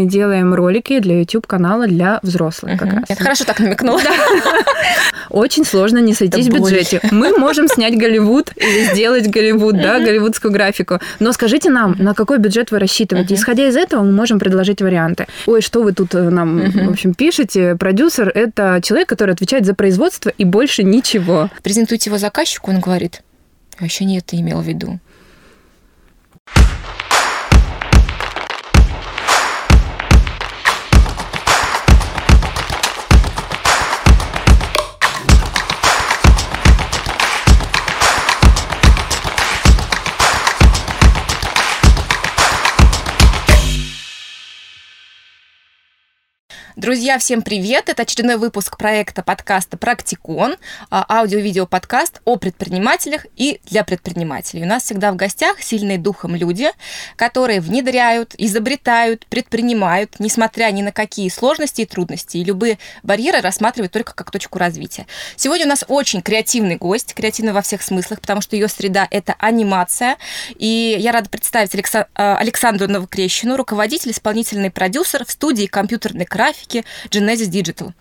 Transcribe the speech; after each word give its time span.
мы 0.00 0.06
делаем 0.06 0.54
ролики 0.54 0.98
для 0.98 1.18
YouTube-канала 1.20 1.86
для 1.86 2.20
взрослых 2.22 2.78
как 2.78 2.92
раз. 2.92 3.04
Это 3.08 3.22
хорошо 3.22 3.44
так 3.44 3.60
намекнула. 3.60 4.00
Очень 5.28 5.64
сложно 5.64 5.98
не 5.98 6.14
сойтись 6.14 6.48
в 6.48 6.52
бюджете. 6.52 7.00
Мы 7.10 7.36
можем 7.36 7.68
снять 7.68 7.96
Голливуд 7.98 8.52
или 8.56 8.92
сделать 8.92 9.28
Голливуд, 9.28 9.76
да, 9.76 10.00
голливудскую 10.00 10.52
графику. 10.52 10.98
Но 11.18 11.32
скажите 11.32 11.70
нам, 11.70 11.94
на 11.98 12.14
какой 12.14 12.38
бюджет 12.38 12.70
вы 12.70 12.78
рассчитываете? 12.78 13.34
Исходя 13.34 13.68
из 13.68 13.76
этого, 13.76 14.02
мы 14.02 14.12
можем 14.12 14.38
предложить 14.38 14.80
варианты. 14.80 15.26
Ой, 15.46 15.60
что 15.60 15.82
вы 15.82 15.92
тут 15.92 16.14
э, 16.14 16.30
нам, 16.30 16.70
в 16.70 16.90
общем, 16.90 17.14
пишете? 17.14 17.76
Продюсер– 17.76 18.30
это 18.34 18.80
человек, 18.82 19.08
который 19.08 19.34
отвечает 19.34 19.66
за 19.66 19.74
производство 19.74 20.30
и 20.30 20.44
больше 20.44 20.82
ничего. 20.82 21.50
Презентуйте 21.62 22.10
его 22.10 22.18
заказчику, 22.18 22.70
он 22.70 22.80
говорит, 22.80 23.22
вообще 23.78 24.04
не 24.04 24.18
это 24.18 24.36
имел 24.36 24.60
в 24.60 24.66
виду. 24.66 24.98
Друзья, 46.80 47.18
всем 47.18 47.42
привет! 47.42 47.90
Это 47.90 48.04
очередной 48.04 48.38
выпуск 48.38 48.78
проекта 48.78 49.22
подкаста 49.22 49.76
«Практикон», 49.76 50.56
а, 50.88 51.04
аудио-видео 51.10 51.66
подкаст 51.66 52.22
о 52.24 52.36
предпринимателях 52.36 53.26
и 53.36 53.60
для 53.66 53.84
предпринимателей. 53.84 54.62
У 54.62 54.66
нас 54.66 54.84
всегда 54.84 55.12
в 55.12 55.16
гостях 55.16 55.60
сильные 55.60 55.98
духом 55.98 56.34
люди, 56.34 56.70
которые 57.16 57.60
внедряют, 57.60 58.34
изобретают, 58.38 59.26
предпринимают, 59.26 60.18
несмотря 60.20 60.70
ни 60.70 60.80
на 60.80 60.90
какие 60.90 61.28
сложности 61.28 61.82
и 61.82 61.84
трудности, 61.84 62.38
и 62.38 62.44
любые 62.44 62.78
барьеры 63.02 63.42
рассматривают 63.42 63.92
только 63.92 64.14
как 64.14 64.30
точку 64.30 64.58
развития. 64.58 65.06
Сегодня 65.36 65.66
у 65.66 65.68
нас 65.68 65.84
очень 65.86 66.22
креативный 66.22 66.76
гость, 66.76 67.12
креативный 67.12 67.52
во 67.52 67.60
всех 67.60 67.82
смыслах, 67.82 68.22
потому 68.22 68.40
что 68.40 68.56
ее 68.56 68.68
среда– 68.68 69.06
это 69.10 69.34
анимация. 69.38 70.16
И 70.56 70.96
я 70.98 71.12
рада 71.12 71.28
представить 71.28 71.72
а, 71.92 72.38
Александру 72.38 72.88
Новокрещину, 72.88 73.58
руководитель, 73.58 74.12
исполнительный 74.12 74.70
продюсер 74.70 75.26
в 75.26 75.30
студии 75.30 75.66
компьютерной 75.66 76.24
графики 76.24 76.69
разработки 76.70 76.84
Genesis 77.10 77.50
Digital. 77.50 77.92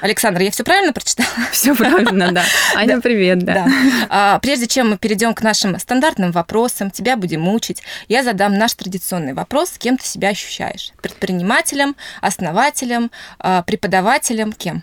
Александр, 0.00 0.40
я 0.40 0.50
все 0.50 0.64
правильно 0.64 0.92
прочитала? 0.92 1.28
Все 1.52 1.72
правильно, 1.72 2.32
да. 2.32 2.42
Аня, 2.74 3.00
привет, 3.00 3.38
да. 3.44 3.68
А, 4.08 4.40
прежде 4.40 4.66
чем 4.66 4.90
мы 4.90 4.98
перейдем 4.98 5.34
к 5.34 5.42
нашим 5.42 5.78
стандартным 5.78 6.32
вопросам, 6.32 6.90
тебя 6.90 7.16
будем 7.16 7.42
мучить, 7.42 7.82
я 8.08 8.24
задам 8.24 8.58
наш 8.58 8.74
традиционный 8.74 9.34
вопрос, 9.34 9.74
кем 9.78 9.96
ты 9.96 10.04
себя 10.04 10.30
ощущаешь? 10.30 10.90
Предпринимателем, 11.00 11.94
основателем, 12.20 13.12
а, 13.38 13.62
преподавателем, 13.62 14.52
кем? 14.52 14.82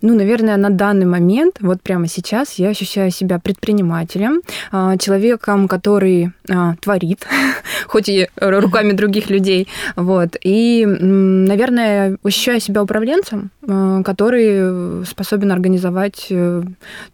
Ну, 0.00 0.14
наверное, 0.14 0.56
на 0.56 0.70
данный 0.70 1.06
момент, 1.06 1.56
вот 1.60 1.82
прямо 1.82 2.06
сейчас, 2.06 2.54
я 2.54 2.68
ощущаю 2.68 3.10
себя 3.10 3.40
предпринимателем, 3.40 4.42
а, 4.70 4.96
человеком, 4.96 5.66
который 5.66 6.30
а, 6.48 6.76
творит, 6.80 7.26
хоть 7.88 8.08
и 8.08 8.28
руками 8.36 8.92
других 8.92 9.28
людей, 9.28 9.66
вот. 9.96 10.36
И, 10.42 10.86
наверное, 10.86 12.16
ощущаю 12.22 12.60
себя 12.60 12.82
управленцем, 12.82 13.50
а, 13.66 14.02
который 14.04 15.04
способен 15.04 15.50
организовать 15.50 16.26
э, 16.30 16.62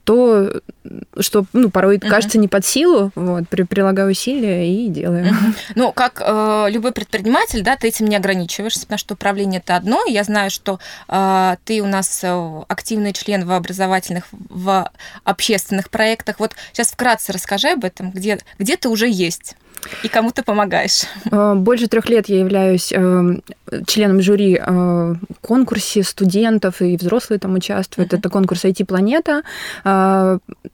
то, 0.04 0.60
что, 1.18 1.44
ну, 1.52 1.70
порой 1.70 1.96
uh-huh. 1.96 2.08
кажется 2.08 2.38
не 2.38 2.48
под 2.48 2.66
силу, 2.66 3.10
вот, 3.14 3.48
при, 3.48 3.62
прилагаю 3.62 4.10
усилия 4.10 4.70
и 4.70 4.88
делаю. 4.88 5.26
Uh-huh. 5.26 5.54
Ну, 5.74 5.92
как 5.92 6.22
э, 6.24 6.66
любой 6.70 6.92
предприниматель, 6.92 7.62
да, 7.62 7.76
ты 7.76 7.88
этим 7.88 8.06
не 8.06 8.16
ограничиваешься, 8.16 8.82
потому 8.82 8.98
что 8.98 9.14
управление 9.14 9.60
это 9.60 9.76
одно. 9.76 10.04
Я 10.06 10.24
знаю, 10.24 10.50
что 10.50 10.78
э, 11.08 11.56
ты 11.64 11.80
у 11.80 11.86
нас 11.86 12.20
э, 12.22 12.62
активный 12.74 13.12
член 13.12 13.46
в 13.46 13.52
образовательных, 13.52 14.26
в 14.32 14.90
общественных 15.24 15.88
проектах. 15.88 16.38
Вот 16.38 16.54
сейчас 16.72 16.92
вкратце 16.92 17.32
расскажи 17.32 17.70
об 17.70 17.84
этом, 17.84 18.10
где, 18.10 18.38
где 18.58 18.76
ты 18.76 18.88
уже 18.90 19.08
есть. 19.08 19.56
И 20.02 20.08
кому 20.08 20.30
ты 20.30 20.42
помогаешь? 20.42 21.04
Э, 21.30 21.54
больше 21.54 21.88
трех 21.88 22.08
лет 22.08 22.28
я 22.28 22.38
являюсь 22.38 22.92
э, 22.92 23.36
членом 23.86 24.20
жюри 24.20 24.60
э, 24.60 25.14
конкурсе 25.40 26.02
студентов 26.02 26.80
и 26.80 26.96
взрослые 26.96 27.38
там 27.38 27.54
участвуют. 27.54 28.12
Uh-huh. 28.12 28.18
Это 28.18 28.28
конкурс 28.30 28.64
IT-планета. 28.64 29.42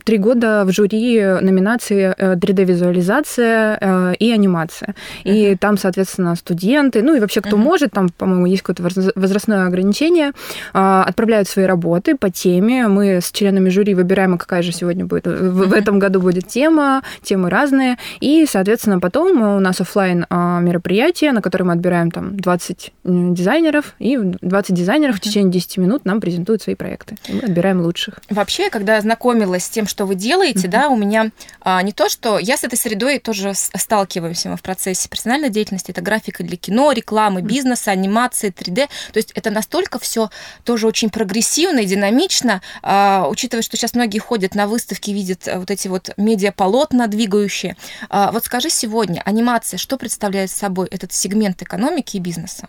Три 0.04 0.18
года 0.18 0.64
в 0.64 0.72
жюри 0.72 1.20
номинации 1.20 2.14
3D-визуализация 2.16 4.14
и 4.14 4.32
анимация. 4.32 4.94
Uh-huh. 5.24 5.52
И 5.52 5.56
там, 5.56 5.78
соответственно, 5.78 6.36
студенты, 6.36 7.02
ну 7.02 7.14
и 7.14 7.20
вообще 7.20 7.40
кто 7.40 7.56
uh-huh. 7.56 7.60
может, 7.60 7.92
там, 7.92 8.08
по-моему, 8.08 8.46
есть 8.46 8.62
какое-то 8.62 9.12
возрастное 9.14 9.66
ограничение, 9.66 10.32
отправляют 10.72 11.48
свои 11.48 11.66
работы 11.66 12.16
по 12.16 12.30
теме. 12.30 12.88
Мы 12.88 13.20
с 13.20 13.32
членами 13.32 13.70
жюри 13.70 13.94
выбираем, 13.94 14.38
какая 14.38 14.62
же 14.62 14.72
сегодня 14.72 15.04
будет, 15.04 15.26
в 15.26 15.72
этом 15.72 15.98
году 15.98 16.20
будет 16.20 16.46
тема, 16.46 17.02
темы 17.22 17.50
разные. 17.50 17.96
И, 18.20 18.46
соответственно, 18.48 18.89
потом 18.98 19.56
у 19.56 19.60
нас 19.60 19.80
офлайн 19.80 20.26
а, 20.30 20.60
мероприятие, 20.60 21.32
на 21.32 21.42
которое 21.42 21.64
мы 21.64 21.72
отбираем 21.74 22.10
там 22.10 22.36
20 22.36 22.92
дизайнеров, 23.04 23.94
и 23.98 24.16
20 24.16 24.74
дизайнеров 24.74 25.16
в 25.16 25.20
течение 25.20 25.52
10 25.52 25.78
минут 25.78 26.04
нам 26.04 26.20
презентуют 26.20 26.62
свои 26.62 26.74
проекты. 26.74 27.16
И 27.28 27.32
мы 27.34 27.42
отбираем 27.42 27.80
лучших. 27.80 28.20
Вообще, 28.30 28.70
когда 28.70 28.96
я 28.96 29.00
знакомилась 29.00 29.64
с 29.64 29.70
тем, 29.70 29.86
что 29.86 30.06
вы 30.06 30.14
делаете, 30.14 30.68
да, 30.68 30.88
у 30.88 30.96
меня 30.96 31.30
а, 31.60 31.82
не 31.82 31.92
то, 31.92 32.08
что 32.08 32.38
я 32.38 32.56
с 32.56 32.64
этой 32.64 32.76
средой 32.76 33.18
тоже 33.18 33.52
сталкиваюсь 33.54 34.46
в 34.46 34.62
процессе 34.62 35.08
профессиональной 35.08 35.50
деятельности, 35.50 35.90
это 35.90 36.00
графика 36.00 36.42
для 36.42 36.56
кино, 36.56 36.92
рекламы, 36.92 37.42
бизнеса, 37.42 37.90
анимации, 37.90 38.52
3D. 38.52 38.88
То 39.12 39.16
есть 39.16 39.32
это 39.34 39.50
настолько 39.50 39.98
все 39.98 40.30
тоже 40.64 40.86
очень 40.86 41.10
прогрессивно 41.10 41.80
и 41.80 41.86
динамично, 41.86 42.62
а, 42.82 43.26
учитывая, 43.28 43.62
что 43.62 43.76
сейчас 43.76 43.94
многие 43.94 44.18
ходят 44.18 44.54
на 44.54 44.66
выставки, 44.66 45.10
видят 45.10 45.48
вот 45.52 45.70
эти 45.70 45.88
вот 45.88 46.10
медиаполотна 46.16 47.08
двигающие. 47.08 47.76
Вот 48.08 48.44
скажи 48.44 48.70
сегодня, 48.80 49.20
анимация 49.26 49.76
что 49.76 49.98
представляет 49.98 50.50
собой 50.50 50.88
этот 50.88 51.12
сегмент 51.12 51.60
экономики 51.60 52.16
и 52.16 52.20
бизнеса? 52.20 52.68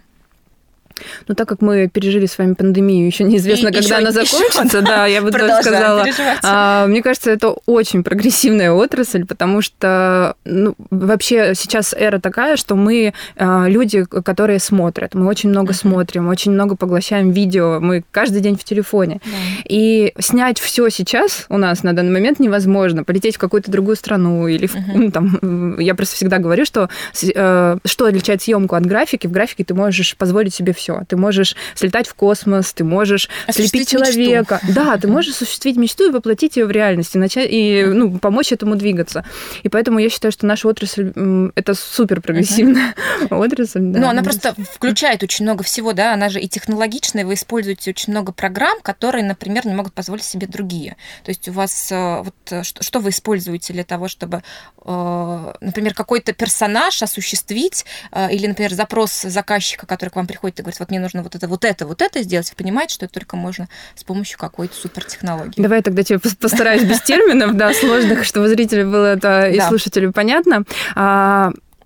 Ну, 1.27 1.35
так 1.35 1.47
как 1.47 1.61
мы 1.61 1.87
пережили 1.87 2.25
с 2.25 2.37
вами 2.37 2.53
пандемию, 2.53 3.05
еще 3.05 3.23
неизвестно, 3.23 3.69
и 3.69 3.71
когда 3.71 3.79
еще, 3.79 3.95
она 3.95 4.11
закончится, 4.11 4.77
еще, 4.77 4.81
да, 4.81 5.05
я 5.05 5.21
бы 5.21 5.31
тоже 5.31 5.51
сказала. 5.61 6.05
А, 6.43 6.87
мне 6.87 7.01
кажется, 7.01 7.31
это 7.31 7.55
очень 7.65 8.03
прогрессивная 8.03 8.71
отрасль, 8.71 9.25
потому 9.25 9.61
что 9.61 10.35
ну, 10.45 10.75
вообще 10.89 11.53
сейчас 11.55 11.93
эра 11.93 12.19
такая, 12.19 12.57
что 12.57 12.75
мы 12.75 13.13
а, 13.37 13.67
люди, 13.67 14.05
которые 14.05 14.59
смотрят, 14.59 15.13
мы 15.13 15.27
очень 15.27 15.49
много 15.49 15.73
uh-huh. 15.73 15.75
смотрим, 15.75 16.27
очень 16.27 16.51
много 16.51 16.75
поглощаем 16.75 17.31
видео, 17.31 17.79
мы 17.79 18.03
каждый 18.11 18.41
день 18.41 18.57
в 18.57 18.63
телефоне. 18.63 19.19
Yeah. 19.23 19.65
И 19.67 20.13
снять 20.19 20.59
все 20.59 20.89
сейчас 20.89 21.45
у 21.49 21.57
нас 21.57 21.83
на 21.83 21.93
данный 21.93 22.11
момент 22.11 22.39
невозможно. 22.39 23.03
Полететь 23.03 23.35
в 23.35 23.39
какую-то 23.39 23.71
другую 23.71 23.95
страну 23.95 24.47
или 24.47 24.67
в, 24.67 24.75
uh-huh. 24.75 24.91
ну, 24.95 25.11
там, 25.11 25.79
я 25.79 25.95
просто 25.95 26.15
всегда 26.15 26.37
говорю, 26.37 26.65
что 26.65 26.89
э, 27.21 27.77
что 27.85 28.05
отличает 28.05 28.41
съемку 28.41 28.75
от 28.75 28.85
графики, 28.85 29.27
в 29.27 29.31
графике 29.31 29.63
ты 29.63 29.73
можешь 29.73 30.15
позволить 30.17 30.53
себе 30.53 30.73
все. 30.81 31.03
Ты 31.07 31.15
можешь 31.15 31.55
слетать 31.75 32.07
в 32.07 32.15
космос, 32.15 32.73
ты 32.73 32.83
можешь 32.83 33.29
слепить 33.49 33.89
человека. 33.89 34.59
Мечту. 34.63 34.73
Да, 34.73 34.97
ты 34.97 35.07
можешь 35.07 35.35
осуществить 35.35 35.77
мечту 35.77 36.09
и 36.09 36.11
воплотить 36.11 36.57
ее 36.57 36.65
в 36.65 36.71
реальность, 36.71 37.15
и, 37.15 37.19
начать, 37.19 37.47
и 37.49 37.85
ну, 37.85 38.17
помочь 38.17 38.51
этому 38.51 38.75
двигаться. 38.75 39.23
И 39.63 39.69
поэтому 39.69 39.99
я 39.99 40.09
считаю, 40.09 40.31
что 40.31 40.45
наша 40.45 40.67
отрасль– 40.67 41.11
это 41.55 41.73
супер 41.73 42.21
прогрессивная 42.21 42.95
uh-huh. 43.21 43.37
отрасль. 43.45 43.79
Да. 43.79 43.99
Ну, 43.99 44.07
она 44.09 44.23
просто 44.23 44.55
включает 44.73 45.23
очень 45.23 45.45
много 45.45 45.63
всего, 45.63 45.93
да, 45.93 46.13
она 46.13 46.29
же 46.29 46.39
и 46.39 46.47
технологичная, 46.47 47.25
вы 47.25 47.35
используете 47.35 47.91
очень 47.91 48.11
много 48.11 48.31
программ, 48.31 48.81
которые, 48.81 49.23
например, 49.23 49.65
не 49.67 49.73
могут 49.73 49.93
позволить 49.93 50.23
себе 50.23 50.47
другие. 50.47 50.97
То 51.23 51.29
есть 51.29 51.47
у 51.47 51.51
вас 51.51 51.91
э, 51.91 52.21
вот 52.23 52.35
э, 52.49 52.63
что, 52.63 52.83
что 52.83 52.99
вы 52.99 53.09
используете 53.09 53.73
для 53.73 53.83
того, 53.83 54.07
чтобы, 54.07 54.43
э, 54.83 55.53
например, 55.61 55.93
какой-то 55.93 56.33
персонаж 56.33 57.03
осуществить, 57.03 57.85
или, 58.31 58.47
например, 58.47 58.73
запрос 58.73 59.21
заказчика, 59.21 59.85
который 59.85 60.09
к 60.09 60.15
вам 60.15 60.27
приходит 60.27 60.59
и 60.59 60.63
говорит, 60.63 60.70
вот 60.79 60.89
мне 60.89 60.99
нужно 60.99 61.23
вот 61.23 61.35
это, 61.35 61.47
вот 61.47 61.65
это, 61.65 61.85
вот 61.85 62.01
это 62.01 62.21
сделать, 62.23 62.49
вы 62.49 62.55
понимаете, 62.55 62.95
что 62.95 63.05
это 63.05 63.13
только 63.15 63.35
можно 63.35 63.67
с 63.95 64.03
помощью 64.03 64.37
какой-то 64.37 64.75
супертехнологии. 64.75 65.61
Давай 65.61 65.79
я 65.79 65.83
тогда 65.83 66.03
тебе 66.03 66.19
постараюсь 66.19 66.83
без 66.83 67.01
терминов, 67.01 67.55
да, 67.55 67.73
сложных, 67.73 68.23
чтобы 68.23 68.47
зрителю 68.49 68.89
было 68.89 69.13
это 69.13 69.49
и 69.49 69.59
слушателю 69.59 70.11
понятно. 70.13 70.63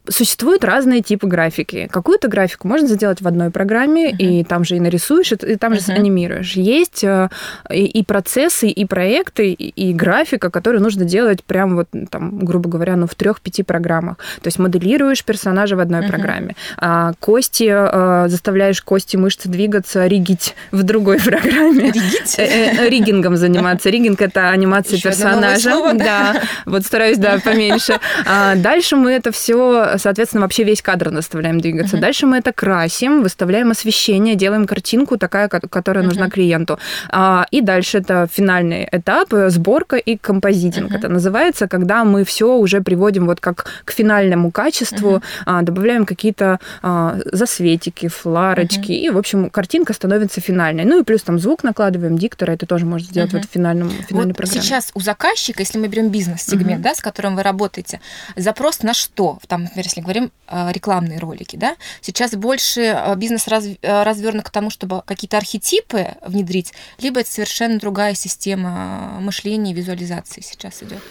Существуют 0.09 0.63
разные 0.63 1.01
типы 1.01 1.27
графики. 1.27 1.87
Какую-то 1.91 2.27
графику 2.27 2.67
можно 2.67 2.87
сделать 2.87 3.21
в 3.21 3.27
одной 3.27 3.49
программе, 3.49 4.11
uh-huh. 4.11 4.17
и 4.17 4.43
там 4.43 4.63
же 4.63 4.75
и 4.75 4.79
нарисуешь, 4.79 5.31
и 5.31 5.55
там 5.55 5.73
uh-huh. 5.73 5.85
же 5.85 5.93
анимируешь. 5.93 6.53
Есть 6.53 7.03
э, 7.03 7.29
и 7.71 8.03
процессы, 8.03 8.67
и 8.67 8.85
проекты, 8.85 9.51
и 9.51 9.93
графика, 9.93 10.49
которые 10.49 10.81
нужно 10.81 11.05
делать 11.05 11.43
прям 11.43 11.75
вот, 11.75 11.89
там, 12.09 12.39
грубо 12.39 12.69
говоря, 12.69 12.95
ну, 12.95 13.07
в 13.07 13.15
трех-пяти 13.15 13.63
программах. 13.63 14.17
То 14.41 14.47
есть 14.47 14.59
моделируешь 14.59 15.23
персонажа 15.23 15.75
в 15.75 15.79
одной 15.79 16.01
uh-huh. 16.01 16.09
программе, 16.09 16.55
а 16.77 17.13
кости, 17.19 17.69
э, 17.69 18.27
заставляешь 18.29 18.81
кости, 18.81 19.17
мышцы 19.17 19.49
двигаться, 19.49 20.07
ригить 20.07 20.55
в 20.71 20.83
другой 20.83 21.19
программе. 21.23 21.91
Ригить? 21.91 22.35
Э, 22.37 22.89
ригингом 22.89 23.37
заниматься. 23.37 23.89
Ригинг– 23.89 24.21
это 24.21 24.49
анимация 24.49 24.99
персонажа. 24.99 25.93
Да, 25.93 26.41
вот 26.65 26.85
стараюсь, 26.85 27.17
да, 27.17 27.39
поменьше. 27.43 27.99
А 28.25 28.55
дальше 28.55 28.95
мы 28.95 29.11
это 29.11 29.31
все 29.31 29.94
соответственно, 29.97 30.41
вообще 30.41 30.63
весь 30.63 30.81
кадр 30.81 31.11
заставляем 31.11 31.59
двигаться. 31.59 31.97
Uh-huh. 31.97 32.01
Дальше 32.01 32.25
мы 32.25 32.37
это 32.37 32.51
красим, 32.53 33.21
выставляем 33.21 33.71
освещение, 33.71 34.35
делаем 34.35 34.65
картинку 34.65 35.17
такая, 35.17 35.47
которая 35.49 36.03
uh-huh. 36.03 36.07
нужна 36.07 36.29
клиенту. 36.29 36.79
А, 37.09 37.45
и 37.51 37.61
дальше 37.61 37.99
это 37.99 38.27
финальный 38.31 38.87
этап, 38.91 39.33
сборка 39.47 39.97
и 39.97 40.17
композитинг. 40.17 40.91
Uh-huh. 40.91 40.97
Это 40.97 41.09
называется, 41.09 41.67
когда 41.67 42.03
мы 42.03 42.23
все 42.23 42.55
уже 42.55 42.81
приводим 42.81 43.25
вот 43.25 43.39
как 43.39 43.65
к 43.85 43.91
финальному 43.91 44.51
качеству, 44.51 45.21
uh-huh. 45.45 45.61
добавляем 45.63 46.05
какие-то 46.05 46.59
а, 46.81 47.17
засветики, 47.31 48.07
фларочки, 48.07 48.91
uh-huh. 48.91 49.07
и, 49.07 49.09
в 49.09 49.17
общем, 49.17 49.49
картинка 49.49 49.93
становится 49.93 50.41
финальной. 50.41 50.85
Ну 50.85 51.01
и 51.01 51.03
плюс 51.03 51.21
там 51.21 51.39
звук 51.39 51.63
накладываем, 51.63 52.17
диктора, 52.17 52.51
это 52.51 52.65
тоже 52.65 52.85
можно 52.85 53.07
сделать 53.07 53.33
uh-huh. 53.33 53.47
в 53.47 53.51
финальном, 53.51 53.89
финальной 53.89 54.27
вот 54.27 54.37
программе. 54.37 54.61
сейчас 54.61 54.91
у 54.93 54.99
заказчика, 54.99 55.61
если 55.61 55.79
мы 55.79 55.87
берем 55.87 56.09
бизнес-сегмент, 56.09 56.79
uh-huh. 56.79 56.83
да, 56.83 56.95
с 56.95 57.01
которым 57.01 57.35
вы 57.35 57.43
работаете, 57.43 57.99
запрос 58.35 58.81
на 58.81 58.93
что? 58.93 59.39
Там, 59.47 59.63
например, 59.63 59.84
если 59.85 60.01
говорим 60.01 60.31
а, 60.47 60.71
рекламные 60.71 61.19
ролики, 61.19 61.55
да, 61.55 61.75
сейчас 62.01 62.31
больше 62.31 62.81
а, 62.87 63.15
бизнес 63.15 63.47
раз, 63.47 63.65
развернут 63.81 64.45
к 64.45 64.49
тому, 64.49 64.69
чтобы 64.69 65.03
какие-то 65.05 65.37
архетипы 65.37 66.15
внедрить, 66.21 66.73
либо 66.99 67.19
это 67.21 67.31
совершенно 67.31 67.79
другая 67.79 68.13
система 68.13 69.19
мышления 69.19 69.71
и 69.71 69.75
визуализации 69.75 70.41
сейчас 70.41 70.83
идет. 70.83 71.01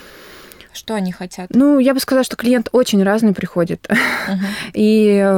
Что 0.72 0.94
они 0.94 1.12
хотят? 1.12 1.50
Ну, 1.50 1.78
я 1.78 1.94
бы 1.94 2.00
сказала, 2.00 2.24
что 2.24 2.34
клиент 2.34 2.68
очень 2.72 3.02
разный 3.04 3.32
приходит. 3.32 3.86
Uh-huh. 3.88 4.38
И 4.74 5.34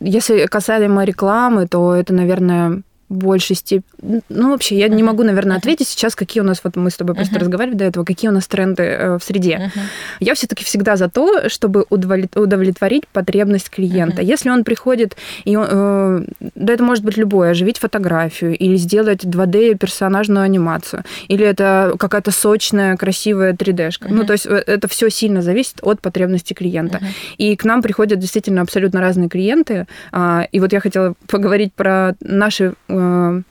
если 0.00 0.46
касаемо 0.46 1.04
рекламы, 1.04 1.68
то 1.68 1.94
это, 1.94 2.14
наверное, 2.14 2.82
большей 3.10 3.56
степени... 3.56 4.22
Ну, 4.28 4.50
вообще, 4.50 4.78
я 4.78 4.86
uh-huh. 4.86 4.94
не 4.94 5.02
могу, 5.02 5.24
наверное, 5.24 5.56
ответить 5.56 5.88
uh-huh. 5.88 5.90
сейчас, 5.90 6.14
какие 6.14 6.40
у 6.42 6.46
нас... 6.46 6.60
Вот 6.62 6.76
мы 6.76 6.90
с 6.90 6.96
тобой 6.96 7.14
просто 7.14 7.34
uh-huh. 7.34 7.40
разговаривали 7.40 7.76
до 7.76 7.84
этого, 7.84 8.04
какие 8.04 8.30
у 8.30 8.32
нас 8.32 8.46
тренды 8.46 8.82
э, 8.84 9.18
в 9.18 9.24
среде. 9.24 9.70
Uh-huh. 9.74 9.80
Я 10.20 10.34
все 10.34 10.46
таки 10.46 10.64
всегда 10.64 10.96
за 10.96 11.08
то, 11.08 11.48
чтобы 11.48 11.84
удовлетворить 11.90 13.08
потребность 13.08 13.68
клиента. 13.68 14.22
Uh-huh. 14.22 14.26
Если 14.26 14.48
он 14.48 14.64
приходит, 14.64 15.16
и 15.44 15.56
он, 15.56 15.66
э, 15.68 16.20
да 16.54 16.72
это 16.72 16.84
может 16.84 17.04
быть 17.04 17.16
любое, 17.16 17.50
оживить 17.50 17.78
фотографию 17.78 18.56
или 18.56 18.76
сделать 18.76 19.24
2D-персонажную 19.24 20.44
анимацию, 20.44 21.02
или 21.26 21.44
это 21.44 21.94
какая-то 21.98 22.30
сочная, 22.30 22.96
красивая 22.96 23.54
3D-шка. 23.54 24.08
Uh-huh. 24.08 24.14
Ну, 24.14 24.24
то 24.24 24.34
есть 24.34 24.46
э, 24.46 24.62
это 24.66 24.86
все 24.86 25.10
сильно 25.10 25.42
зависит 25.42 25.78
от 25.82 26.00
потребности 26.00 26.54
клиента. 26.54 26.98
Uh-huh. 26.98 27.34
И 27.38 27.56
к 27.56 27.64
нам 27.64 27.82
приходят 27.82 28.20
действительно 28.20 28.62
абсолютно 28.62 29.00
разные 29.00 29.28
клиенты. 29.28 29.88
А, 30.12 30.46
и 30.52 30.60
вот 30.60 30.72
я 30.72 30.78
хотела 30.78 31.14
поговорить 31.26 31.74
про 31.74 32.14
наши 32.20 32.74
Э, 32.88 32.99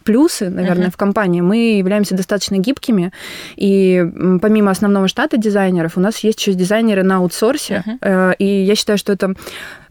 плюсы, 0.04 0.50
наверное, 0.50 0.88
uh-huh. 0.88 0.94
в 0.94 0.98
компании. 0.98 1.42
Мы 1.42 1.78
являемся 1.78 2.16
достаточно 2.16 2.58
гибкими, 2.58 3.12
и 3.56 4.06
помимо 4.42 4.72
основного 4.72 5.08
штата 5.08 5.38
дизайнеров, 5.38 5.98
у 5.98 6.00
нас 6.00 6.20
есть 6.20 6.40
еще 6.40 6.54
дизайнеры 6.54 7.04
на 7.04 7.18
аутсорсе, 7.18 7.84
uh-huh. 8.02 8.36
и 8.38 8.46
я 8.46 8.76
считаю, 8.76 8.98
что 8.98 9.14
это 9.14 9.28
э, 9.30 9.34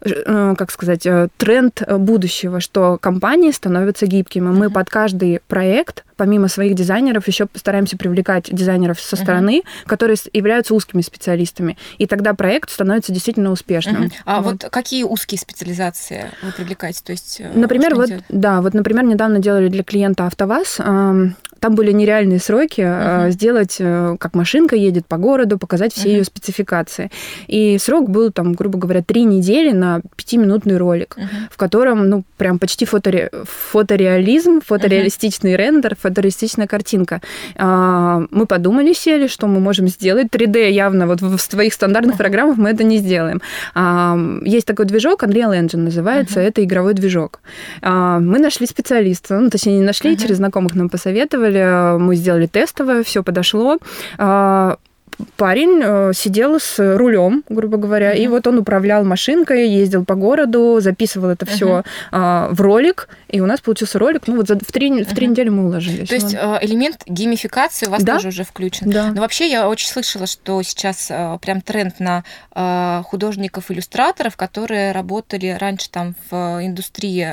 как 0.03 0.71
сказать, 0.71 1.05
тренд 1.37 1.83
будущего, 1.87 2.59
что 2.59 2.97
компании 2.97 3.51
становятся 3.51 4.05
гибкими. 4.05 4.47
Мы 4.47 4.67
uh-huh. 4.67 4.73
под 4.73 4.89
каждый 4.89 5.41
проект, 5.47 6.05
помимо 6.15 6.47
своих 6.47 6.75
дизайнеров, 6.75 7.27
еще 7.27 7.47
стараемся 7.55 7.97
привлекать 7.97 8.53
дизайнеров 8.53 8.99
со 8.99 9.15
стороны, 9.15 9.59
uh-huh. 9.59 9.87
которые 9.87 10.17
являются 10.33 10.73
узкими 10.73 11.01
специалистами. 11.01 11.77
И 11.97 12.07
тогда 12.07 12.33
проект 12.33 12.69
становится 12.69 13.11
действительно 13.11 13.51
успешным. 13.51 14.03
Uh-huh. 14.03 14.11
А 14.25 14.41
вот. 14.41 14.63
вот 14.63 14.71
какие 14.71 15.03
узкие 15.03 15.39
специализации 15.39 16.31
вы 16.41 16.51
привлекаете? 16.51 17.01
То 17.03 17.11
есть, 17.11 17.41
например, 17.53 17.95
вот, 17.95 18.09
да, 18.29 18.61
вот, 18.61 18.73
например, 18.73 19.03
недавно 19.03 19.39
делали 19.39 19.67
для 19.67 19.83
клиента 19.83 20.25
АвтоВАЗ. 20.25 20.79
Там 21.59 21.75
были 21.75 21.91
нереальные 21.91 22.39
сроки 22.39 22.81
uh-huh. 22.81 23.31
сделать, 23.31 23.77
э, 23.79 24.15
как 24.19 24.33
машинка 24.33 24.75
едет 24.75 25.05
по 25.05 25.17
городу, 25.17 25.57
показать 25.57 25.93
все 25.93 26.09
uh-huh. 26.09 26.17
ее 26.17 26.23
спецификации. 26.23 27.11
И 27.47 27.77
срок 27.79 28.09
был, 28.09 28.31
там, 28.31 28.53
грубо 28.53 28.79
говоря, 28.79 29.01
три 29.03 29.23
недели 29.23 29.71
на 29.71 30.01
пятиминутный 30.15 30.77
ролик, 30.77 31.17
uh-huh. 31.17 31.51
в 31.51 31.57
котором, 31.57 32.09
ну, 32.09 32.23
прям 32.37 32.59
почти 32.59 32.85
фоторе... 32.85 33.29
фотореализм, 33.43 34.61
фотореалистичный 34.65 35.53
uh-huh. 35.53 35.57
рендер, 35.57 35.95
фотореалистичная 35.95 36.67
картинка. 36.67 37.21
А, 37.55 38.23
мы 38.31 38.45
подумали, 38.45 38.93
сели, 38.93 39.27
что 39.27 39.47
мы 39.47 39.59
можем 39.59 39.87
сделать. 39.87 40.27
3D 40.27 40.69
явно 40.69 41.07
вот 41.07 41.21
в 41.21 41.47
твоих 41.49 41.73
стандартных 41.73 42.15
uh-huh. 42.15 42.17
программах 42.17 42.57
мы 42.57 42.69
это 42.69 42.83
не 42.83 42.97
сделаем. 42.97 43.41
Есть 44.45 44.65
такой 44.65 44.85
движок, 44.85 45.23
Unreal 45.23 45.59
Engine 45.59 45.77
называется, 45.77 46.39
uh-huh. 46.39 46.47
это 46.47 46.63
игровой 46.63 46.93
движок. 46.93 47.41
Мы 47.81 48.39
нашли 48.39 48.65
специалиста, 48.65 49.39
ну, 49.39 49.49
точнее, 49.49 49.79
не 49.79 49.85
нашли, 49.85 50.13
uh-huh. 50.13 50.21
через 50.21 50.37
знакомых 50.37 50.75
нам 50.75 50.89
посоветовали, 50.89 51.48
мы 51.99 52.15
сделали 52.15 52.45
тестовое, 52.45 53.03
все 53.03 53.23
подошло. 53.23 53.77
А, 54.17 54.77
парень 55.35 55.81
э, 55.83 56.11
сидел 56.13 56.59
с 56.59 56.77
рулем, 56.77 57.43
грубо 57.49 57.77
говоря, 57.77 58.13
uh-huh. 58.13 58.19
и 58.19 58.27
вот 58.27 58.47
он 58.47 58.59
управлял 58.59 59.03
машинкой, 59.03 59.69
ездил 59.69 60.05
по 60.05 60.15
городу, 60.15 60.79
записывал 60.79 61.29
это 61.29 61.45
все 61.45 61.79
uh-huh. 61.79 61.85
А, 62.11 62.49
в 62.51 62.61
ролик, 62.61 63.09
и 63.27 63.41
у 63.41 63.45
нас 63.45 63.59
получился 63.59 63.99
ролик. 63.99 64.23
Ну 64.27 64.37
вот 64.37 64.47
за, 64.47 64.55
в, 64.55 64.71
три, 64.71 64.89
uh-huh. 64.89 65.05
в 65.05 65.15
три 65.15 65.27
недели 65.27 65.49
мы 65.49 65.65
уложились. 65.65 66.09
То 66.09 66.15
есть 66.15 66.33
э, 66.33 66.59
элемент 66.61 67.03
геймификации 67.05 67.87
у 67.87 67.91
вас 67.91 68.03
да? 68.03 68.15
тоже 68.15 68.29
уже 68.29 68.43
включен. 68.43 68.89
Да. 68.89 69.11
Но 69.11 69.21
вообще 69.21 69.49
я 69.49 69.67
очень 69.67 69.89
слышала, 69.89 70.27
что 70.27 70.61
сейчас 70.63 71.07
э, 71.09 71.37
прям 71.41 71.61
тренд 71.61 71.99
на 71.99 72.23
художников-иллюстраторов, 73.03 74.35
которые 74.35 74.91
работали 74.91 75.55
раньше 75.57 75.89
там 75.89 76.15
в 76.29 76.59
индустрии 76.61 77.25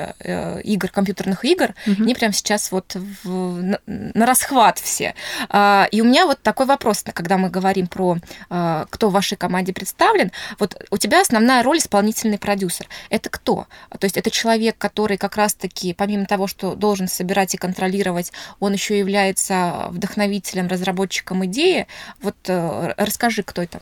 игр, 0.63 0.89
компьютерных 0.89 1.45
игр, 1.45 1.71
uh-huh. 1.87 2.03
они 2.03 2.15
прям 2.15 2.33
сейчас 2.33 2.71
вот 2.71 2.97
в, 3.25 3.61
на, 3.61 3.81
на 3.87 4.27
расхват 4.27 4.79
все. 4.79 5.15
А, 5.49 5.89
и 5.91 6.01
у 6.01 6.05
меня 6.05 6.27
вот 6.27 6.41
такой 6.43 6.67
вопрос, 6.67 7.05
когда 7.13 7.39
мы 7.39 7.51
говорим 7.51 7.76
говорим 7.77 7.87
про 7.87 8.19
э, 8.51 8.87
кто 8.91 9.09
в 9.09 9.13
вашей 9.13 9.37
команде 9.37 9.73
представлен, 9.73 10.33
вот 10.59 10.77
у 10.91 10.99
тебя 10.99 11.21
основная 11.21 11.63
роль 11.63 11.79
исполнительный 11.79 12.39
продюсер. 12.39 12.87
Это 13.11 13.29
кто? 13.31 13.67
То 13.99 14.05
есть 14.05 14.17
это 14.17 14.31
человек, 14.31 14.77
который 14.79 15.17
как 15.17 15.37
раз-таки, 15.37 15.95
помимо 15.95 16.27
того, 16.27 16.47
что 16.47 16.75
должен 16.75 17.09
собирать 17.09 17.55
и 17.55 17.59
контролировать, 17.59 18.33
он 18.61 18.73
еще 18.73 18.99
является 18.99 19.87
вдохновителем, 19.91 20.69
разработчиком 20.69 21.45
идеи. 21.47 21.87
Вот 22.23 22.37
э, 22.49 22.95
расскажи, 22.97 23.43
кто 23.43 23.63
это. 23.63 23.81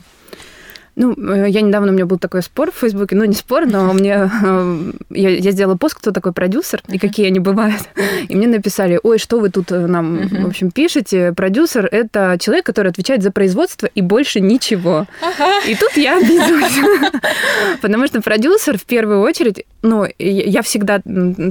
Ну, 0.95 1.13
э, 1.13 1.49
я 1.49 1.61
недавно, 1.61 1.91
у 1.91 1.93
меня 1.93 2.05
был 2.05 2.17
такой 2.17 2.41
спор 2.41 2.71
в 2.71 2.75
Фейсбуке, 2.75 3.15
ну, 3.15 3.25
не 3.25 3.33
спор, 3.33 3.65
но 3.65 3.91
мне... 3.93 4.29
Э, 4.43 4.91
я, 5.09 5.29
я 5.29 5.51
сделала 5.51 5.75
пост, 5.75 5.95
кто 5.95 6.11
такой 6.11 6.31
продюсер 6.31 6.81
и 6.87 6.97
какие 6.97 7.27
они 7.27 7.39
бывают. 7.39 7.81
И 8.29 8.35
мне 8.35 8.47
написали, 8.47 8.99
ой, 9.03 9.19
что 9.19 9.39
вы 9.39 9.49
тут 9.49 9.71
э, 9.71 9.87
нам, 9.87 10.27
в 10.27 10.47
общем, 10.47 10.71
пишете? 10.71 11.33
Продюсер– 11.33 11.87
это 11.91 12.37
человек, 12.39 12.65
который 12.65 12.91
отвечает 12.91 13.23
за 13.23 13.31
производство 13.31 13.87
и 13.87 14.01
больше 14.01 14.39
ничего. 14.39 15.05
И 15.67 15.75
тут 15.75 15.97
я 15.97 16.17
обиделась. 16.17 16.79
Потому 17.81 18.07
что 18.07 18.21
продюсер, 18.21 18.77
в 18.77 18.85
первую 18.85 19.19
очередь, 19.19 19.65
ну, 19.85 20.05
я 20.17 20.61
всегда 20.61 21.01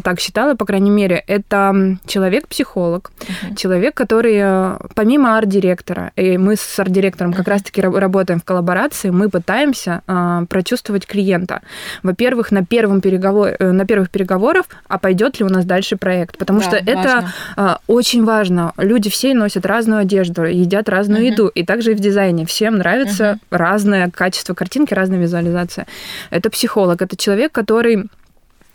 так 0.03 0.21
считала, 0.21 0.55
по 0.55 0.65
крайней 0.65 0.91
мере, 0.91 1.23
это 1.27 1.97
человек-психолог, 2.07 3.13
человек, 3.57 3.95
который 3.95 4.79
помимо 4.95 5.39
арт-директора, 5.39 6.13
и 6.17 6.39
мы 6.39 6.57
с 6.57 6.79
арт-директором 6.79 7.33
как 7.33 7.49
раз-таки 7.49 7.81
работаем 7.81 8.41
в 8.41 8.45
коллаборации, 8.45 9.11
мы 9.11 9.29
пытаемся 9.29 10.03
а, 10.07 10.45
прочувствовать 10.47 11.07
клиента. 11.07 11.63
Во-первых, 12.03 12.53
на, 12.53 12.65
первом 12.65 13.01
переговор... 13.01 13.57
Э, 13.59 13.73
на 13.73 13.87
первых 13.87 14.11
переговорах, 14.11 14.67
а 14.89 14.99
пойдет 14.99 15.39
ли 15.39 15.45
у 15.45 15.49
нас 15.49 15.65
дальше 15.65 15.97
проект. 15.97 16.39
Потому 16.39 16.61
да, 16.61 16.65
что 16.65 16.77
важно. 16.77 16.91
это 16.91 17.33
а, 17.57 17.79
очень 17.87 18.25
важно. 18.25 18.73
Люди 18.77 19.11
все 19.11 19.35
носят 19.35 19.67
разную 19.67 20.01
одежду, 20.01 20.45
едят 20.45 20.89
разную 20.89 21.23
uh-huh. 21.23 21.33
еду. 21.33 21.49
И 21.49 21.65
также 21.65 21.93
и 21.93 21.95
в 21.95 22.01
дизайне. 22.01 22.47
Всем 22.47 22.79
нравится 22.79 23.25
uh-huh. 23.25 23.57
разное 23.59 24.11
качество 24.11 24.55
картинки, 24.55 24.95
разная 24.95 25.19
визуализация. 25.19 25.87
Это 26.31 26.51
психолог, 26.51 27.03
это 27.03 27.17
человек, 27.17 27.53
который 27.53 27.95
Э, 28.05 28.24